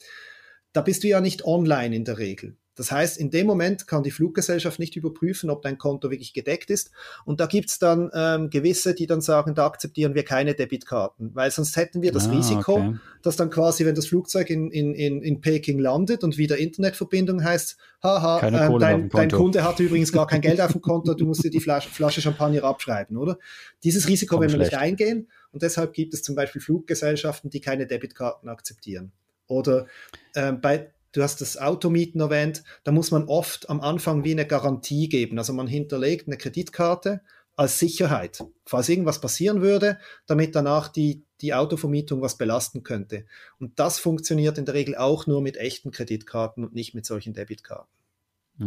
Da 0.73 0.81
bist 0.81 1.03
du 1.03 1.07
ja 1.07 1.21
nicht 1.21 1.45
online 1.45 1.95
in 1.95 2.05
der 2.05 2.17
Regel. 2.17 2.57
Das 2.75 2.91
heißt, 2.91 3.17
in 3.17 3.29
dem 3.29 3.45
Moment 3.45 3.87
kann 3.87 4.03
die 4.03 4.11
Fluggesellschaft 4.11 4.79
nicht 4.79 4.95
überprüfen, 4.95 5.49
ob 5.49 5.61
dein 5.61 5.77
Konto 5.77 6.09
wirklich 6.09 6.33
gedeckt 6.33 6.69
ist. 6.69 6.91
Und 7.25 7.39
da 7.39 7.45
gibt's 7.45 7.77
dann 7.77 8.09
ähm, 8.13 8.49
gewisse, 8.49 8.95
die 8.95 9.05
dann 9.05 9.21
sagen, 9.21 9.53
da 9.53 9.65
akzeptieren 9.65 10.15
wir 10.15 10.23
keine 10.23 10.55
Debitkarten, 10.55 11.31
weil 11.35 11.51
sonst 11.51 11.77
hätten 11.77 12.01
wir 12.01 12.11
das 12.11 12.27
ah, 12.27 12.31
Risiko, 12.31 12.73
okay. 12.73 12.95
dass 13.21 13.35
dann 13.35 13.49
quasi, 13.49 13.85
wenn 13.85 13.95
das 13.95 14.07
Flugzeug 14.07 14.49
in, 14.49 14.71
in, 14.71 14.93
in, 14.95 15.21
in 15.21 15.41
Peking 15.41 15.79
landet 15.79 16.23
und 16.23 16.37
wieder 16.37 16.57
Internetverbindung 16.57 17.43
heißt, 17.43 17.77
haha, 18.01 18.47
äh, 18.47 18.79
dein, 18.79 19.09
dein 19.09 19.31
Kunde 19.31 19.63
hat 19.63 19.79
übrigens 19.79 20.11
gar 20.11 20.27
kein 20.27 20.41
Geld 20.41 20.59
auf 20.59 20.71
dem 20.71 20.81
Konto, 20.81 21.13
du 21.13 21.25
musst 21.25 21.43
dir 21.43 21.51
die 21.51 21.59
Flasche, 21.59 21.89
Flasche 21.89 22.21
Champagner 22.21 22.63
abschreiben, 22.63 23.17
oder? 23.17 23.37
Dieses 23.83 24.07
Risiko 24.07 24.37
Kommt 24.37 24.51
wenn 24.51 24.59
wir 24.59 24.65
nicht 24.65 24.77
eingehen 24.77 25.29
und 25.51 25.61
deshalb 25.61 25.93
gibt 25.93 26.13
es 26.13 26.23
zum 26.23 26.35
Beispiel 26.35 26.61
Fluggesellschaften, 26.61 27.49
die 27.49 27.61
keine 27.61 27.85
Debitkarten 27.85 28.49
akzeptieren. 28.49 29.11
Oder 29.47 29.87
äh, 30.33 30.51
bei 30.53 30.92
Du 31.13 31.21
hast 31.21 31.41
das 31.41 31.57
Automieten 31.57 32.19
erwähnt. 32.19 32.63
Da 32.83 32.91
muss 32.91 33.11
man 33.11 33.25
oft 33.25 33.69
am 33.69 33.79
Anfang 33.79 34.23
wie 34.23 34.31
eine 34.31 34.45
Garantie 34.45 35.07
geben. 35.07 35.37
Also 35.37 35.53
man 35.53 35.67
hinterlegt 35.67 36.27
eine 36.27 36.37
Kreditkarte 36.37 37.21
als 37.55 37.77
Sicherheit, 37.77 38.43
falls 38.65 38.89
irgendwas 38.89 39.21
passieren 39.21 39.61
würde, 39.61 39.99
damit 40.25 40.55
danach 40.55 40.87
die, 40.87 41.23
die 41.41 41.53
Autovermietung 41.53 42.21
was 42.21 42.35
belasten 42.35 42.83
könnte. 42.83 43.25
Und 43.59 43.79
das 43.79 43.99
funktioniert 43.99 44.57
in 44.57 44.65
der 44.65 44.73
Regel 44.73 44.95
auch 44.95 45.27
nur 45.27 45.41
mit 45.41 45.57
echten 45.57 45.91
Kreditkarten 45.91 46.63
und 46.63 46.73
nicht 46.73 46.95
mit 46.95 47.05
solchen 47.05 47.33
Debitkarten. 47.33 47.87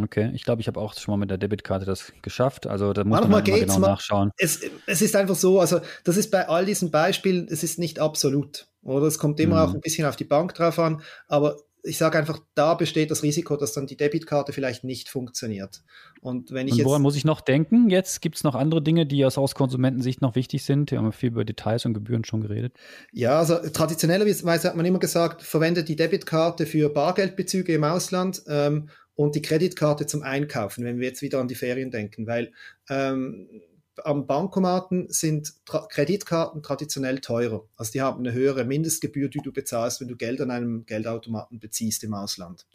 Okay, 0.02 0.32
ich 0.34 0.44
glaube, 0.44 0.60
ich 0.60 0.68
habe 0.68 0.80
auch 0.80 0.94
schon 0.94 1.12
mal 1.12 1.16
mit 1.16 1.30
der 1.30 1.38
Debitkarte 1.38 1.84
das 1.84 2.12
geschafft. 2.22 2.66
Also 2.66 2.92
da 2.92 3.04
muss 3.04 3.20
Manchmal 3.20 3.42
man 3.42 3.50
mal 3.50 3.60
genau 3.60 3.78
nachschauen. 3.78 4.30
Es, 4.36 4.60
es 4.86 5.00
ist 5.00 5.14
einfach 5.14 5.36
so, 5.36 5.60
also 5.60 5.80
das 6.04 6.16
ist 6.16 6.30
bei 6.30 6.48
all 6.48 6.66
diesen 6.66 6.90
Beispielen, 6.90 7.46
es 7.48 7.62
ist 7.62 7.78
nicht 7.78 8.00
absolut. 8.00 8.68
Oder 8.82 9.06
es 9.06 9.18
kommt 9.18 9.38
immer 9.38 9.56
mhm. 9.56 9.70
auch 9.70 9.74
ein 9.74 9.80
bisschen 9.80 10.06
auf 10.06 10.16
die 10.16 10.24
Bank 10.24 10.54
drauf 10.54 10.78
an, 10.78 11.02
aber 11.28 11.56
ich 11.86 11.98
sage 11.98 12.18
einfach, 12.18 12.40
da 12.54 12.74
besteht 12.74 13.10
das 13.10 13.22
Risiko, 13.22 13.56
dass 13.56 13.72
dann 13.72 13.86
die 13.86 13.96
Debitkarte 13.96 14.52
vielleicht 14.52 14.84
nicht 14.84 15.08
funktioniert. 15.08 15.82
Und 16.20 16.50
wenn 16.50 16.66
ich 16.68 16.74
Und 16.74 16.84
woran 16.84 17.02
muss 17.02 17.16
ich 17.16 17.24
noch 17.24 17.40
denken? 17.40 17.88
Jetzt 17.88 18.20
gibt 18.20 18.36
es 18.36 18.44
noch 18.44 18.54
andere 18.54 18.82
Dinge, 18.82 19.06
die 19.06 19.24
aus, 19.24 19.36
Konsumentensicht 19.54 20.20
noch 20.20 20.34
wichtig 20.34 20.64
sind. 20.64 20.90
Wir 20.90 20.98
haben 20.98 21.12
viel 21.12 21.30
über 21.30 21.44
Details 21.44 21.84
und 21.86 21.94
Gebühren 21.94 22.24
schon 22.24 22.40
geredet. 22.40 22.74
Ja, 23.12 23.38
also 23.38 23.56
traditionellerweise 23.56 24.68
hat 24.68 24.76
man 24.76 24.84
immer 24.84 24.98
gesagt, 24.98 25.42
verwende 25.42 25.84
die 25.84 25.96
Debitkarte 25.96 26.66
für 26.66 26.88
Bargeldbezüge 26.88 27.72
im 27.72 27.84
Ausland 27.84 28.42
ähm, 28.48 28.88
und 29.14 29.34
die 29.34 29.42
Kreditkarte 29.42 30.06
zum 30.06 30.22
Einkaufen, 30.22 30.84
wenn 30.84 30.98
wir 30.98 31.06
jetzt 31.06 31.22
wieder 31.22 31.40
an 31.40 31.48
die 31.48 31.54
Ferien 31.54 31.90
denken, 31.90 32.26
weil 32.26 32.52
ähm, 32.90 33.48
am 34.04 34.26
Bankomaten 34.26 35.06
sind 35.10 35.54
Tra 35.64 35.86
Kreditkarten 35.86 36.62
traditionell 36.62 37.20
teurer. 37.20 37.64
Also 37.76 37.92
die 37.92 38.02
haben 38.02 38.20
eine 38.20 38.32
höhere 38.32 38.64
Mindestgebühr, 38.64 39.28
die 39.28 39.40
du 39.40 39.52
bezahlst, 39.52 40.00
wenn 40.00 40.08
du 40.08 40.16
Geld 40.16 40.40
an 40.40 40.50
einem 40.50 40.86
Geldautomaten 40.86 41.58
beziehst 41.58 42.04
im 42.04 42.14
Ausland. 42.14 42.66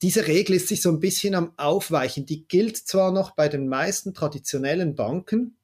Diese 0.00 0.26
Regel 0.26 0.56
ist 0.56 0.68
sich 0.68 0.80
so 0.80 0.90
ein 0.90 1.00
bisschen 1.00 1.34
am 1.34 1.52
Aufweichen. 1.56 2.26
Die 2.26 2.46
gilt 2.48 2.76
zwar 2.76 3.12
noch 3.12 3.32
bei 3.32 3.48
den 3.48 3.68
meisten 3.68 4.14
traditionellen 4.14 4.94
Banken, 4.94 5.56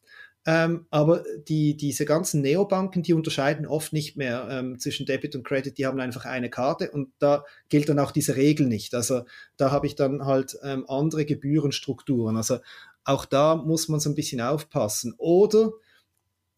ähm, 0.46 0.86
aber 0.90 1.22
die, 1.48 1.76
diese 1.76 2.06
ganzen 2.06 2.40
Neobanken, 2.40 3.02
die 3.02 3.12
unterscheiden 3.12 3.66
oft 3.66 3.92
nicht 3.92 4.16
mehr 4.16 4.48
ähm, 4.50 4.78
zwischen 4.78 5.04
Debit 5.04 5.36
und 5.36 5.44
Credit, 5.44 5.76
die 5.76 5.86
haben 5.86 6.00
einfach 6.00 6.24
eine 6.24 6.48
Karte 6.48 6.90
und 6.90 7.10
da 7.18 7.44
gilt 7.68 7.90
dann 7.90 7.98
auch 7.98 8.10
diese 8.10 8.36
Regel 8.36 8.66
nicht. 8.66 8.94
Also 8.94 9.22
da 9.58 9.70
habe 9.70 9.86
ich 9.86 9.96
dann 9.96 10.24
halt 10.24 10.58
ähm, 10.62 10.86
andere 10.88 11.26
Gebührenstrukturen. 11.26 12.38
Also 12.38 12.58
auch 13.04 13.24
da 13.24 13.56
muss 13.56 13.88
man 13.88 14.00
so 14.00 14.10
ein 14.10 14.14
bisschen 14.14 14.40
aufpassen. 14.40 15.14
Oder 15.18 15.72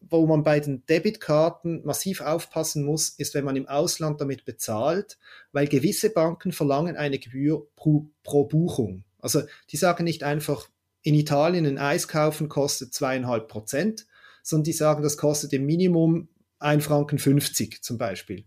wo 0.09 0.25
man 0.25 0.43
bei 0.43 0.59
den 0.59 0.85
Debitkarten 0.85 1.83
massiv 1.85 2.21
aufpassen 2.21 2.83
muss, 2.83 3.09
ist, 3.09 3.33
wenn 3.33 3.45
man 3.45 3.55
im 3.55 3.67
Ausland 3.67 4.19
damit 4.19 4.45
bezahlt, 4.45 5.17
weil 5.51 5.67
gewisse 5.67 6.09
Banken 6.09 6.51
verlangen 6.51 6.97
eine 6.97 7.19
Gebühr 7.19 7.65
pro, 7.75 8.07
pro 8.23 8.45
Buchung. 8.45 9.03
Also 9.19 9.43
die 9.69 9.77
sagen 9.77 10.03
nicht 10.03 10.23
einfach, 10.23 10.67
in 11.01 11.15
Italien 11.15 11.65
ein 11.65 11.77
Eis 11.77 12.07
kaufen 12.07 12.49
kostet 12.49 12.93
zweieinhalb 12.93 13.47
Prozent, 13.47 14.05
sondern 14.41 14.65
die 14.65 14.73
sagen, 14.73 15.03
das 15.03 15.17
kostet 15.17 15.53
im 15.53 15.65
Minimum 15.65 16.29
1,50 16.59 16.81
Franken 16.81 17.81
zum 17.81 17.97
Beispiel. 17.97 18.45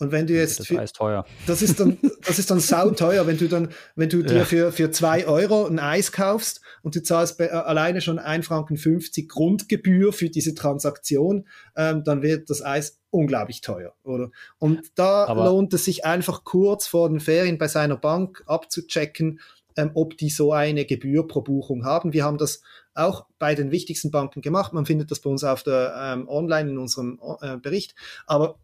Und 0.00 0.12
wenn 0.12 0.26
du 0.26 0.32
jetzt. 0.32 0.58
Das 0.58 0.70
ist 0.70 0.96
teuer. 0.96 1.26
Das 1.46 1.62
ist 1.62 1.78
dann, 1.78 1.98
das 2.26 2.38
ist 2.38 2.50
dann 2.50 2.58
sauteuer, 2.58 3.26
wenn 3.26 3.36
du 3.36 3.48
dann, 3.48 3.68
wenn 3.96 4.08
du 4.08 4.22
dir 4.22 4.38
ja. 4.38 4.44
für, 4.44 4.72
für 4.72 4.90
zwei 4.90 5.26
Euro 5.26 5.66
ein 5.66 5.78
Eis 5.78 6.10
kaufst 6.10 6.62
und 6.82 6.96
du 6.96 7.02
zahlst 7.02 7.36
bei, 7.36 7.46
äh, 7.46 7.50
alleine 7.50 8.00
schon 8.00 8.18
1,50 8.18 8.44
Franken 8.44 9.28
Grundgebühr 9.28 10.12
für 10.12 10.30
diese 10.30 10.54
Transaktion, 10.54 11.46
ähm, 11.76 12.02
dann 12.02 12.22
wird 12.22 12.48
das 12.48 12.64
Eis 12.64 12.98
unglaublich 13.10 13.60
teuer, 13.60 13.92
oder? 14.02 14.30
Und 14.58 14.90
da 14.94 15.26
Aber 15.26 15.44
lohnt 15.44 15.74
es 15.74 15.84
sich 15.84 16.04
einfach 16.06 16.44
kurz 16.44 16.86
vor 16.86 17.08
den 17.10 17.20
Ferien 17.20 17.58
bei 17.58 17.68
seiner 17.68 17.96
Bank 17.96 18.42
abzuchecken, 18.46 19.40
ähm, 19.76 19.90
ob 19.94 20.16
die 20.16 20.30
so 20.30 20.52
eine 20.52 20.86
Gebühr 20.86 21.28
pro 21.28 21.42
Buchung 21.42 21.84
haben. 21.84 22.14
Wir 22.14 22.24
haben 22.24 22.38
das 22.38 22.62
auch 22.94 23.26
bei 23.38 23.54
den 23.54 23.70
wichtigsten 23.70 24.10
Banken 24.10 24.40
gemacht. 24.40 24.72
Man 24.72 24.86
findet 24.86 25.10
das 25.10 25.20
bei 25.20 25.28
uns 25.28 25.44
auf 25.44 25.62
der 25.62 25.94
ähm, 25.96 26.26
online 26.28 26.70
in 26.70 26.78
unserem 26.78 27.20
äh, 27.42 27.58
Bericht. 27.58 27.94
Aber 28.26 28.56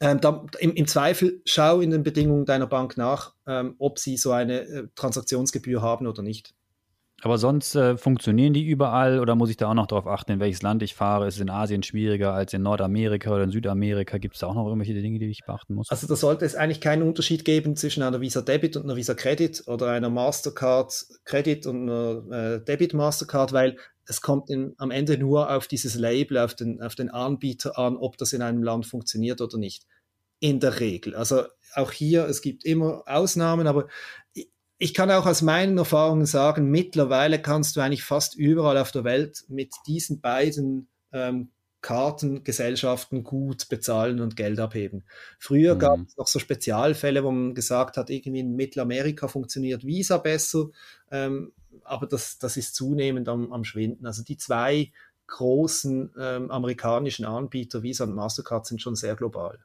ähm, 0.00 0.20
da, 0.20 0.44
im, 0.58 0.74
im, 0.74 0.86
Zweifel 0.86 1.40
schau 1.44 1.80
in 1.80 1.90
den 1.90 2.02
Bedingungen 2.02 2.44
deiner 2.44 2.66
Bank 2.66 2.96
nach, 2.96 3.34
ähm, 3.46 3.74
ob 3.78 3.98
sie 3.98 4.16
so 4.16 4.32
eine 4.32 4.60
äh, 4.60 4.88
Transaktionsgebühr 4.94 5.82
haben 5.82 6.06
oder 6.06 6.22
nicht. 6.22 6.54
Aber 7.24 7.38
sonst 7.38 7.74
äh, 7.74 7.96
funktionieren 7.96 8.52
die 8.52 8.66
überall 8.66 9.18
oder 9.18 9.34
muss 9.34 9.48
ich 9.48 9.56
da 9.56 9.70
auch 9.70 9.74
noch 9.74 9.86
darauf 9.86 10.06
achten, 10.06 10.32
in 10.32 10.40
welches 10.40 10.60
Land 10.60 10.82
ich 10.82 10.94
fahre? 10.94 11.26
Ist 11.26 11.36
es 11.36 11.40
in 11.40 11.48
Asien 11.48 11.82
schwieriger 11.82 12.34
als 12.34 12.52
in 12.52 12.60
Nordamerika 12.60 13.32
oder 13.32 13.44
in 13.44 13.50
Südamerika? 13.50 14.18
Gibt 14.18 14.34
es 14.34 14.40
da 14.40 14.48
auch 14.48 14.54
noch 14.54 14.66
irgendwelche 14.66 14.92
Dinge, 14.92 15.18
die 15.18 15.30
ich 15.30 15.40
beachten 15.46 15.74
muss? 15.74 15.88
Also 15.90 16.06
da 16.06 16.16
sollte 16.16 16.44
es 16.44 16.54
eigentlich 16.54 16.82
keinen 16.82 17.02
Unterschied 17.02 17.46
geben 17.46 17.76
zwischen 17.76 18.02
einer 18.02 18.20
Visa 18.20 18.42
Debit 18.42 18.76
und 18.76 18.84
einer 18.84 18.96
Visa 18.96 19.14
Credit 19.14 19.62
oder 19.68 19.88
einer 19.88 20.10
Mastercard 20.10 21.06
Credit 21.24 21.66
und 21.66 21.88
einer 21.88 22.30
äh, 22.30 22.64
Debit 22.64 22.92
Mastercard, 22.92 23.54
weil 23.54 23.78
es 24.06 24.20
kommt 24.20 24.50
in, 24.50 24.74
am 24.78 24.90
Ende 24.90 25.18
nur 25.18 25.50
auf 25.50 25.66
dieses 25.66 25.94
Label, 25.94 26.38
auf 26.38 26.54
den, 26.54 26.82
auf 26.82 26.94
den 26.94 27.10
Anbieter 27.10 27.78
an, 27.78 27.96
ob 27.96 28.18
das 28.18 28.32
in 28.32 28.42
einem 28.42 28.62
Land 28.62 28.86
funktioniert 28.86 29.40
oder 29.40 29.58
nicht. 29.58 29.86
In 30.40 30.60
der 30.60 30.80
Regel. 30.80 31.14
Also 31.14 31.44
auch 31.74 31.90
hier, 31.90 32.26
es 32.26 32.42
gibt 32.42 32.64
immer 32.64 33.02
Ausnahmen, 33.06 33.66
aber 33.66 33.88
ich 34.78 34.92
kann 34.92 35.10
auch 35.10 35.26
aus 35.26 35.42
meinen 35.42 35.78
Erfahrungen 35.78 36.26
sagen, 36.26 36.70
mittlerweile 36.70 37.40
kannst 37.40 37.76
du 37.76 37.80
eigentlich 37.80 38.02
fast 38.02 38.34
überall 38.36 38.76
auf 38.76 38.92
der 38.92 39.04
Welt 39.04 39.44
mit 39.48 39.72
diesen 39.86 40.20
beiden 40.20 40.88
ähm, 41.12 41.50
Kartengesellschaften 41.80 43.24
gut 43.24 43.68
bezahlen 43.68 44.20
und 44.20 44.36
Geld 44.36 44.58
abheben. 44.58 45.04
Früher 45.38 45.74
mhm. 45.74 45.78
gab 45.78 45.98
es 46.06 46.16
noch 46.16 46.26
so 46.26 46.38
Spezialfälle, 46.38 47.22
wo 47.22 47.30
man 47.30 47.54
gesagt 47.54 47.98
hat, 47.98 48.08
irgendwie 48.08 48.40
in 48.40 48.56
Mittelamerika 48.56 49.28
funktioniert 49.28 49.84
Visa 49.84 50.16
besser. 50.16 50.68
Ähm, 51.10 51.52
aber 51.84 52.06
das, 52.06 52.38
das 52.38 52.56
ist 52.56 52.74
zunehmend 52.74 53.28
am, 53.28 53.52
am 53.52 53.64
Schwinden. 53.64 54.06
Also 54.06 54.22
die 54.22 54.36
zwei 54.36 54.92
großen 55.26 56.12
ähm, 56.18 56.50
amerikanischen 56.50 57.24
Anbieter, 57.24 57.82
Visa 57.82 58.04
und 58.04 58.14
Mastercard, 58.14 58.66
sind 58.66 58.82
schon 58.82 58.94
sehr 58.94 59.16
global. 59.16 59.58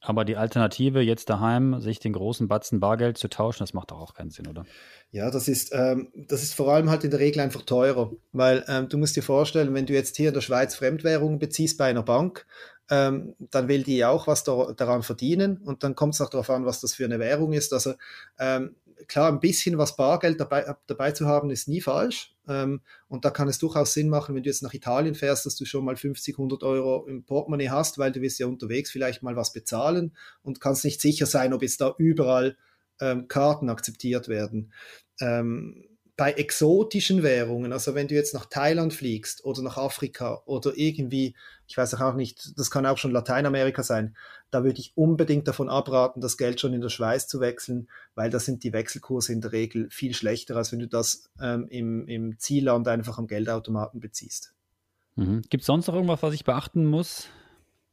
Aber 0.00 0.24
die 0.24 0.36
Alternative, 0.36 1.00
jetzt 1.00 1.28
daheim 1.28 1.80
sich 1.80 1.98
den 1.98 2.12
großen 2.12 2.48
Batzen 2.48 2.80
Bargeld 2.80 3.18
zu 3.18 3.28
tauschen, 3.28 3.62
das 3.62 3.74
macht 3.74 3.90
doch 3.90 4.00
auch 4.00 4.14
keinen 4.14 4.30
Sinn, 4.30 4.46
oder? 4.46 4.64
Ja, 5.10 5.30
das 5.30 5.48
ist, 5.48 5.70
ähm, 5.72 6.08
das 6.14 6.42
ist 6.42 6.54
vor 6.54 6.72
allem 6.72 6.90
halt 6.90 7.04
in 7.04 7.10
der 7.10 7.20
Regel 7.20 7.40
einfach 7.40 7.62
teurer, 7.62 8.12
weil 8.32 8.64
ähm, 8.68 8.88
du 8.88 8.98
musst 8.98 9.16
dir 9.16 9.22
vorstellen, 9.22 9.74
wenn 9.74 9.86
du 9.86 9.92
jetzt 9.92 10.16
hier 10.16 10.28
in 10.28 10.34
der 10.34 10.40
Schweiz 10.40 10.74
Fremdwährungen 10.74 11.38
beziehst 11.38 11.78
bei 11.78 11.86
einer 11.86 12.02
Bank, 12.02 12.46
ähm, 12.90 13.34
dann 13.38 13.68
will 13.68 13.82
die 13.82 14.04
auch 14.04 14.26
was 14.26 14.44
da, 14.44 14.72
daran 14.76 15.02
verdienen 15.02 15.58
und 15.58 15.82
dann 15.82 15.94
kommt 15.94 16.14
es 16.14 16.20
auch 16.20 16.30
darauf 16.30 16.50
an, 16.50 16.64
was 16.64 16.80
das 16.80 16.94
für 16.94 17.04
eine 17.04 17.18
Währung 17.18 17.52
ist. 17.52 17.72
Also 17.72 17.94
ähm, 18.38 18.76
klar, 19.06 19.30
ein 19.30 19.40
bisschen 19.40 19.78
was 19.78 19.96
Bargeld 19.96 20.40
dabei, 20.40 20.74
dabei 20.86 21.12
zu 21.12 21.26
haben, 21.26 21.50
ist 21.50 21.68
nie 21.68 21.80
falsch. 21.80 22.34
Ähm, 22.48 22.80
und 23.08 23.24
da 23.24 23.30
kann 23.30 23.48
es 23.48 23.58
durchaus 23.58 23.94
Sinn 23.94 24.08
machen, 24.08 24.34
wenn 24.34 24.42
du 24.42 24.48
jetzt 24.48 24.62
nach 24.62 24.74
Italien 24.74 25.14
fährst, 25.14 25.46
dass 25.46 25.56
du 25.56 25.64
schon 25.64 25.84
mal 25.84 25.96
50, 25.96 26.36
100 26.36 26.62
Euro 26.62 27.06
im 27.06 27.24
Portemonnaie 27.24 27.70
hast, 27.70 27.98
weil 27.98 28.12
du 28.12 28.20
wirst 28.20 28.38
ja 28.38 28.46
unterwegs 28.46 28.90
vielleicht 28.90 29.22
mal 29.22 29.36
was 29.36 29.52
bezahlen 29.52 30.16
und 30.42 30.60
kannst 30.60 30.84
nicht 30.84 31.00
sicher 31.00 31.26
sein, 31.26 31.52
ob 31.52 31.62
jetzt 31.62 31.80
da 31.80 31.94
überall 31.98 32.56
ähm, 33.00 33.28
Karten 33.28 33.68
akzeptiert 33.68 34.28
werden. 34.28 34.72
Ähm, 35.20 35.84
bei 36.18 36.32
exotischen 36.32 37.22
Währungen, 37.22 37.72
also 37.72 37.94
wenn 37.94 38.08
du 38.08 38.16
jetzt 38.16 38.34
nach 38.34 38.46
Thailand 38.46 38.92
fliegst 38.92 39.44
oder 39.44 39.62
nach 39.62 39.76
Afrika 39.76 40.42
oder 40.46 40.72
irgendwie, 40.74 41.36
ich 41.68 41.76
weiß 41.76 41.94
auch 41.94 42.14
nicht, 42.14 42.58
das 42.58 42.72
kann 42.72 42.86
auch 42.86 42.98
schon 42.98 43.12
Lateinamerika 43.12 43.84
sein, 43.84 44.16
da 44.50 44.64
würde 44.64 44.80
ich 44.80 44.92
unbedingt 44.96 45.46
davon 45.46 45.68
abraten, 45.68 46.20
das 46.20 46.36
Geld 46.36 46.60
schon 46.60 46.72
in 46.72 46.80
der 46.80 46.88
Schweiz 46.88 47.26
zu 47.26 47.40
wechseln, 47.40 47.88
weil 48.14 48.30
da 48.30 48.38
sind 48.38 48.64
die 48.64 48.72
Wechselkurse 48.72 49.32
in 49.32 49.40
der 49.40 49.52
Regel 49.52 49.88
viel 49.90 50.14
schlechter, 50.14 50.56
als 50.56 50.72
wenn 50.72 50.78
du 50.78 50.88
das 50.88 51.30
ähm, 51.40 51.66
im, 51.68 52.06
im 52.06 52.38
Zielland 52.38 52.88
einfach 52.88 53.18
am 53.18 53.26
Geldautomaten 53.26 54.00
beziehst. 54.00 54.54
Mhm. 55.16 55.42
Gibt 55.50 55.62
es 55.62 55.66
sonst 55.66 55.86
noch 55.88 55.94
irgendwas, 55.94 56.22
was 56.22 56.34
ich 56.34 56.44
beachten 56.44 56.86
muss? 56.86 57.28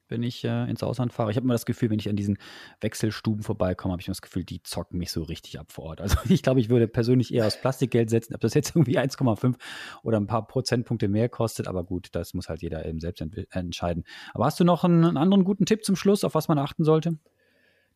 Wenn 0.09 0.23
ich 0.23 0.43
äh, 0.43 0.69
ins 0.69 0.83
Ausland 0.83 1.13
fahre. 1.13 1.31
Ich 1.31 1.37
habe 1.37 1.45
immer 1.45 1.53
das 1.53 1.65
Gefühl, 1.65 1.89
wenn 1.89 1.99
ich 1.99 2.09
an 2.09 2.15
diesen 2.15 2.37
Wechselstuben 2.81 3.43
vorbeikomme, 3.43 3.91
habe 3.91 4.01
ich 4.01 4.07
immer 4.07 4.13
das 4.13 4.21
Gefühl, 4.21 4.43
die 4.43 4.61
zocken 4.63 4.97
mich 4.97 5.11
so 5.11 5.23
richtig 5.23 5.59
ab 5.59 5.71
vor 5.71 5.85
Ort. 5.85 6.01
Also 6.01 6.17
ich 6.29 6.43
glaube, 6.43 6.59
ich 6.59 6.69
würde 6.69 6.87
persönlich 6.87 7.33
eher 7.33 7.45
aus 7.45 7.59
Plastikgeld 7.59 8.09
setzen, 8.09 8.35
ob 8.35 8.41
das 8.41 8.53
jetzt 8.53 8.75
irgendwie 8.75 8.99
1,5 8.99 9.55
oder 10.03 10.19
ein 10.19 10.27
paar 10.27 10.47
Prozentpunkte 10.47 11.07
mehr 11.07 11.29
kostet. 11.29 11.67
Aber 11.67 11.83
gut, 11.83 12.09
das 12.11 12.33
muss 12.33 12.49
halt 12.49 12.61
jeder 12.61 12.85
eben 12.85 12.99
selbst 12.99 13.23
entscheiden. 13.51 14.03
Aber 14.33 14.45
hast 14.45 14.59
du 14.59 14.63
noch 14.63 14.83
einen, 14.83 15.03
einen 15.03 15.17
anderen 15.17 15.43
guten 15.43 15.65
Tipp 15.65 15.83
zum 15.83 15.95
Schluss, 15.95 16.23
auf 16.23 16.35
was 16.35 16.47
man 16.47 16.59
achten 16.59 16.83
sollte? 16.83 17.17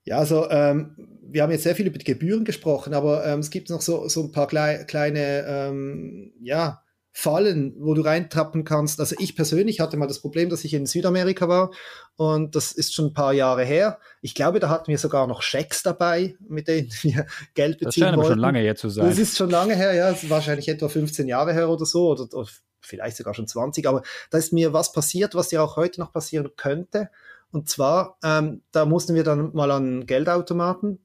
Ja, 0.05 0.17
also 0.17 0.49
ähm, 0.49 0.95
wir 1.21 1.43
haben 1.43 1.51
jetzt 1.51 1.63
sehr 1.63 1.75
viel 1.75 1.87
über 1.87 1.97
die 1.97 2.05
Gebühren 2.05 2.45
gesprochen, 2.45 2.93
aber 2.93 3.25
ähm, 3.25 3.39
es 3.39 3.49
gibt 3.49 3.69
noch 3.69 3.81
so, 3.81 4.07
so 4.07 4.23
ein 4.23 4.31
paar 4.31 4.47
klei 4.47 4.85
kleine, 4.85 5.45
ähm, 5.45 6.33
ja, 6.41 6.81
Fallen, 7.19 7.75
wo 7.79 7.93
du 7.95 8.01
reintrappen 8.01 8.63
kannst. 8.63 9.01
Also 9.01 9.13
ich 9.19 9.35
persönlich 9.35 9.81
hatte 9.81 9.97
mal 9.97 10.07
das 10.07 10.21
Problem, 10.21 10.49
dass 10.49 10.63
ich 10.63 10.73
in 10.73 10.85
Südamerika 10.85 11.49
war 11.49 11.71
und 12.15 12.55
das 12.55 12.71
ist 12.71 12.93
schon 12.93 13.07
ein 13.07 13.13
paar 13.13 13.33
Jahre 13.33 13.65
her. 13.65 13.99
Ich 14.21 14.35
glaube, 14.35 14.61
da 14.61 14.69
hatten 14.69 14.87
wir 14.87 14.97
sogar 14.97 15.27
noch 15.27 15.41
Schecks 15.41 15.83
dabei, 15.83 16.37
mit 16.47 16.69
denen 16.69 16.89
wir 17.01 17.25
Geld 17.55 17.79
beziehen 17.79 17.87
Das 17.87 17.95
scheint 17.95 18.13
aber 18.13 18.25
schon 18.25 18.39
lange 18.39 18.59
her 18.59 18.77
zu 18.77 18.87
sein. 18.87 19.05
Das 19.05 19.17
ist 19.17 19.35
schon 19.35 19.49
lange 19.49 19.75
her, 19.75 19.93
ja, 19.93 20.15
wahrscheinlich 20.29 20.69
etwa 20.69 20.87
15 20.87 21.27
Jahre 21.27 21.51
her 21.51 21.69
oder 21.69 21.85
so 21.85 22.09
oder, 22.09 22.23
oder 22.33 22.47
vielleicht 22.79 23.17
sogar 23.17 23.33
schon 23.33 23.47
20, 23.47 23.85
aber 23.85 24.01
da 24.29 24.37
ist 24.37 24.53
mir 24.53 24.71
was 24.71 24.93
passiert, 24.93 25.35
was 25.35 25.51
ja 25.51 25.61
auch 25.61 25.75
heute 25.75 25.99
noch 25.99 26.13
passieren 26.13 26.49
könnte. 26.55 27.09
Und 27.51 27.67
zwar, 27.67 28.17
ähm, 28.23 28.61
da 28.71 28.85
mussten 28.85 29.13
wir 29.13 29.25
dann 29.25 29.53
mal 29.53 29.71
an 29.71 30.05
Geldautomaten 30.05 30.99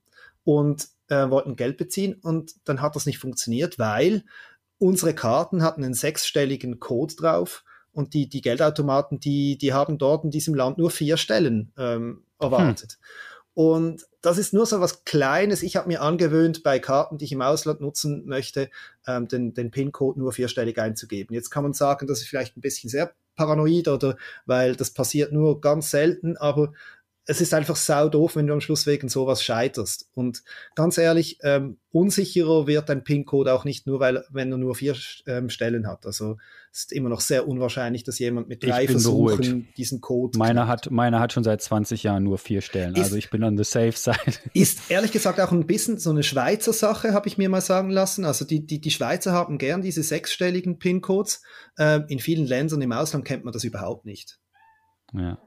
und 0.44 0.86
äh, 1.08 1.28
wollten 1.28 1.56
Geld 1.56 1.76
beziehen 1.76 2.14
und 2.22 2.54
dann 2.64 2.80
hat 2.80 2.94
das 2.94 3.04
nicht 3.04 3.18
funktioniert, 3.18 3.80
weil 3.80 4.22
unsere 4.84 5.14
Karten 5.14 5.62
hatten 5.62 5.82
einen 5.82 5.94
sechsstelligen 5.94 6.78
Code 6.78 7.14
drauf 7.14 7.64
und 7.92 8.12
die, 8.12 8.28
die 8.28 8.42
Geldautomaten, 8.42 9.18
die, 9.18 9.56
die 9.56 9.72
haben 9.72 9.96
dort 9.96 10.24
in 10.24 10.30
diesem 10.30 10.54
Land 10.54 10.76
nur 10.76 10.90
vier 10.90 11.16
Stellen 11.16 11.72
ähm, 11.78 12.24
erwartet. 12.38 12.92
Hm. 12.92 12.98
Und 13.54 14.06
das 14.20 14.36
ist 14.36 14.52
nur 14.52 14.66
so 14.66 14.80
was 14.80 15.04
Kleines. 15.04 15.62
Ich 15.62 15.76
habe 15.76 15.88
mir 15.88 16.02
angewöhnt, 16.02 16.62
bei 16.62 16.80
Karten, 16.80 17.16
die 17.16 17.24
ich 17.24 17.32
im 17.32 17.40
Ausland 17.40 17.80
nutzen 17.80 18.26
möchte, 18.26 18.68
ähm, 19.06 19.26
den, 19.26 19.54
den 19.54 19.70
PIN-Code 19.70 20.18
nur 20.18 20.32
vierstellig 20.32 20.78
einzugeben. 20.78 21.34
Jetzt 21.34 21.50
kann 21.50 21.62
man 21.62 21.72
sagen, 21.72 22.06
das 22.06 22.20
ist 22.20 22.28
vielleicht 22.28 22.58
ein 22.58 22.60
bisschen 22.60 22.90
sehr 22.90 23.14
paranoid 23.36 23.88
oder 23.88 24.18
weil 24.44 24.76
das 24.76 24.90
passiert 24.90 25.32
nur 25.32 25.62
ganz 25.62 25.90
selten, 25.90 26.36
aber 26.36 26.74
es 27.26 27.40
ist 27.40 27.54
einfach 27.54 27.76
sau 27.76 28.08
doof, 28.08 28.36
wenn 28.36 28.46
du 28.46 28.52
am 28.52 28.60
Schluss 28.60 28.86
wegen 28.86 29.08
sowas 29.08 29.42
scheiterst. 29.42 30.10
Und 30.14 30.42
ganz 30.74 30.98
ehrlich, 30.98 31.38
ähm, 31.42 31.78
unsicherer 31.90 32.66
wird 32.66 32.88
dein 32.88 33.02
PIN-Code 33.02 33.54
auch 33.54 33.64
nicht 33.64 33.86
nur, 33.86 33.98
weil 33.98 34.24
wenn 34.30 34.52
er 34.52 34.58
nur 34.58 34.74
vier 34.74 34.94
ähm, 35.26 35.48
Stellen 35.48 35.86
hat. 35.86 36.04
Also 36.04 36.36
es 36.70 36.80
ist 36.80 36.92
immer 36.92 37.08
noch 37.08 37.20
sehr 37.20 37.48
unwahrscheinlich, 37.48 38.04
dass 38.04 38.18
jemand 38.18 38.48
mit 38.48 38.62
drei 38.62 38.86
Versuchen 38.86 39.36
beruhigt. 39.36 39.78
diesen 39.78 40.02
Code. 40.02 40.36
Meiner 40.36 40.68
hat, 40.68 40.90
meiner 40.90 41.18
hat 41.18 41.32
schon 41.32 41.44
seit 41.44 41.62
20 41.62 42.02
Jahren 42.02 42.24
nur 42.24 42.36
vier 42.36 42.60
Stellen. 42.60 42.94
Ist, 42.94 43.04
also 43.04 43.16
ich 43.16 43.30
bin 43.30 43.42
on 43.42 43.56
the 43.56 43.64
safe 43.64 43.92
side. 43.92 44.16
Ist 44.52 44.90
ehrlich 44.90 45.12
gesagt 45.12 45.40
auch 45.40 45.52
ein 45.52 45.66
bisschen 45.66 45.98
so 45.98 46.10
eine 46.10 46.22
Schweizer 46.22 46.74
Sache, 46.74 47.14
habe 47.14 47.28
ich 47.28 47.38
mir 47.38 47.48
mal 47.48 47.62
sagen 47.62 47.88
lassen. 47.88 48.26
Also 48.26 48.44
die, 48.44 48.66
die, 48.66 48.80
die 48.80 48.90
Schweizer 48.90 49.32
haben 49.32 49.56
gern 49.56 49.80
diese 49.80 50.02
sechsstelligen 50.02 50.78
PIN-Codes. 50.78 51.42
Ähm, 51.78 52.04
in 52.08 52.18
vielen 52.18 52.46
Ländern 52.46 52.82
im 52.82 52.92
Ausland 52.92 53.24
kennt 53.24 53.44
man 53.44 53.52
das 53.52 53.64
überhaupt 53.64 54.04
nicht. 54.04 54.38
Ja. 55.14 55.38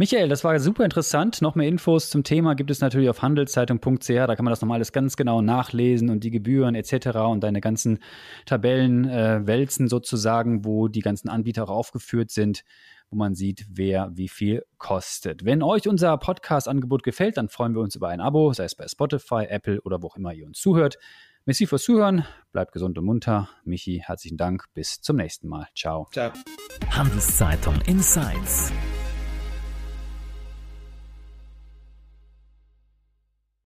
Michael, 0.00 0.28
das 0.28 0.44
war 0.44 0.60
super 0.60 0.84
interessant. 0.84 1.42
Noch 1.42 1.56
mehr 1.56 1.66
Infos 1.66 2.08
zum 2.08 2.22
Thema 2.22 2.54
gibt 2.54 2.70
es 2.70 2.80
natürlich 2.80 3.10
auf 3.10 3.20
handelszeitung.ch. 3.20 4.06
Da 4.06 4.36
kann 4.36 4.44
man 4.44 4.52
das 4.52 4.60
nochmal 4.60 4.76
alles 4.76 4.92
ganz 4.92 5.16
genau 5.16 5.42
nachlesen 5.42 6.08
und 6.08 6.22
die 6.22 6.30
Gebühren 6.30 6.76
etc. 6.76 7.18
und 7.28 7.42
deine 7.42 7.60
ganzen 7.60 7.98
Tabellen 8.46 9.08
äh, 9.08 9.44
wälzen 9.44 9.88
sozusagen, 9.88 10.64
wo 10.64 10.86
die 10.86 11.00
ganzen 11.00 11.28
Anbieter 11.28 11.64
auch 11.64 11.70
aufgeführt 11.70 12.30
sind 12.30 12.62
wo 13.10 13.16
man 13.16 13.34
sieht, 13.34 13.64
wer 13.70 14.10
wie 14.12 14.28
viel 14.28 14.66
kostet. 14.76 15.42
Wenn 15.42 15.62
euch 15.62 15.88
unser 15.88 16.18
Podcast-Angebot 16.18 17.02
gefällt, 17.02 17.38
dann 17.38 17.48
freuen 17.48 17.74
wir 17.74 17.80
uns 17.80 17.96
über 17.96 18.08
ein 18.08 18.20
Abo, 18.20 18.52
sei 18.52 18.64
es 18.64 18.74
bei 18.74 18.86
Spotify, 18.86 19.46
Apple 19.48 19.80
oder 19.80 20.02
wo 20.02 20.08
auch 20.08 20.16
immer 20.16 20.34
ihr 20.34 20.46
uns 20.46 20.60
zuhört. 20.60 20.98
Merci 21.46 21.66
fürs 21.66 21.84
Zuhören, 21.84 22.26
bleibt 22.52 22.72
gesund 22.72 22.98
und 22.98 23.06
munter. 23.06 23.48
Michi, 23.64 24.02
herzlichen 24.04 24.36
Dank, 24.36 24.66
bis 24.74 25.00
zum 25.00 25.16
nächsten 25.16 25.48
Mal. 25.48 25.68
Ciao. 25.74 26.06
Ciao. 26.12 26.32
Handelszeitung 26.90 27.80
Insights 27.86 28.70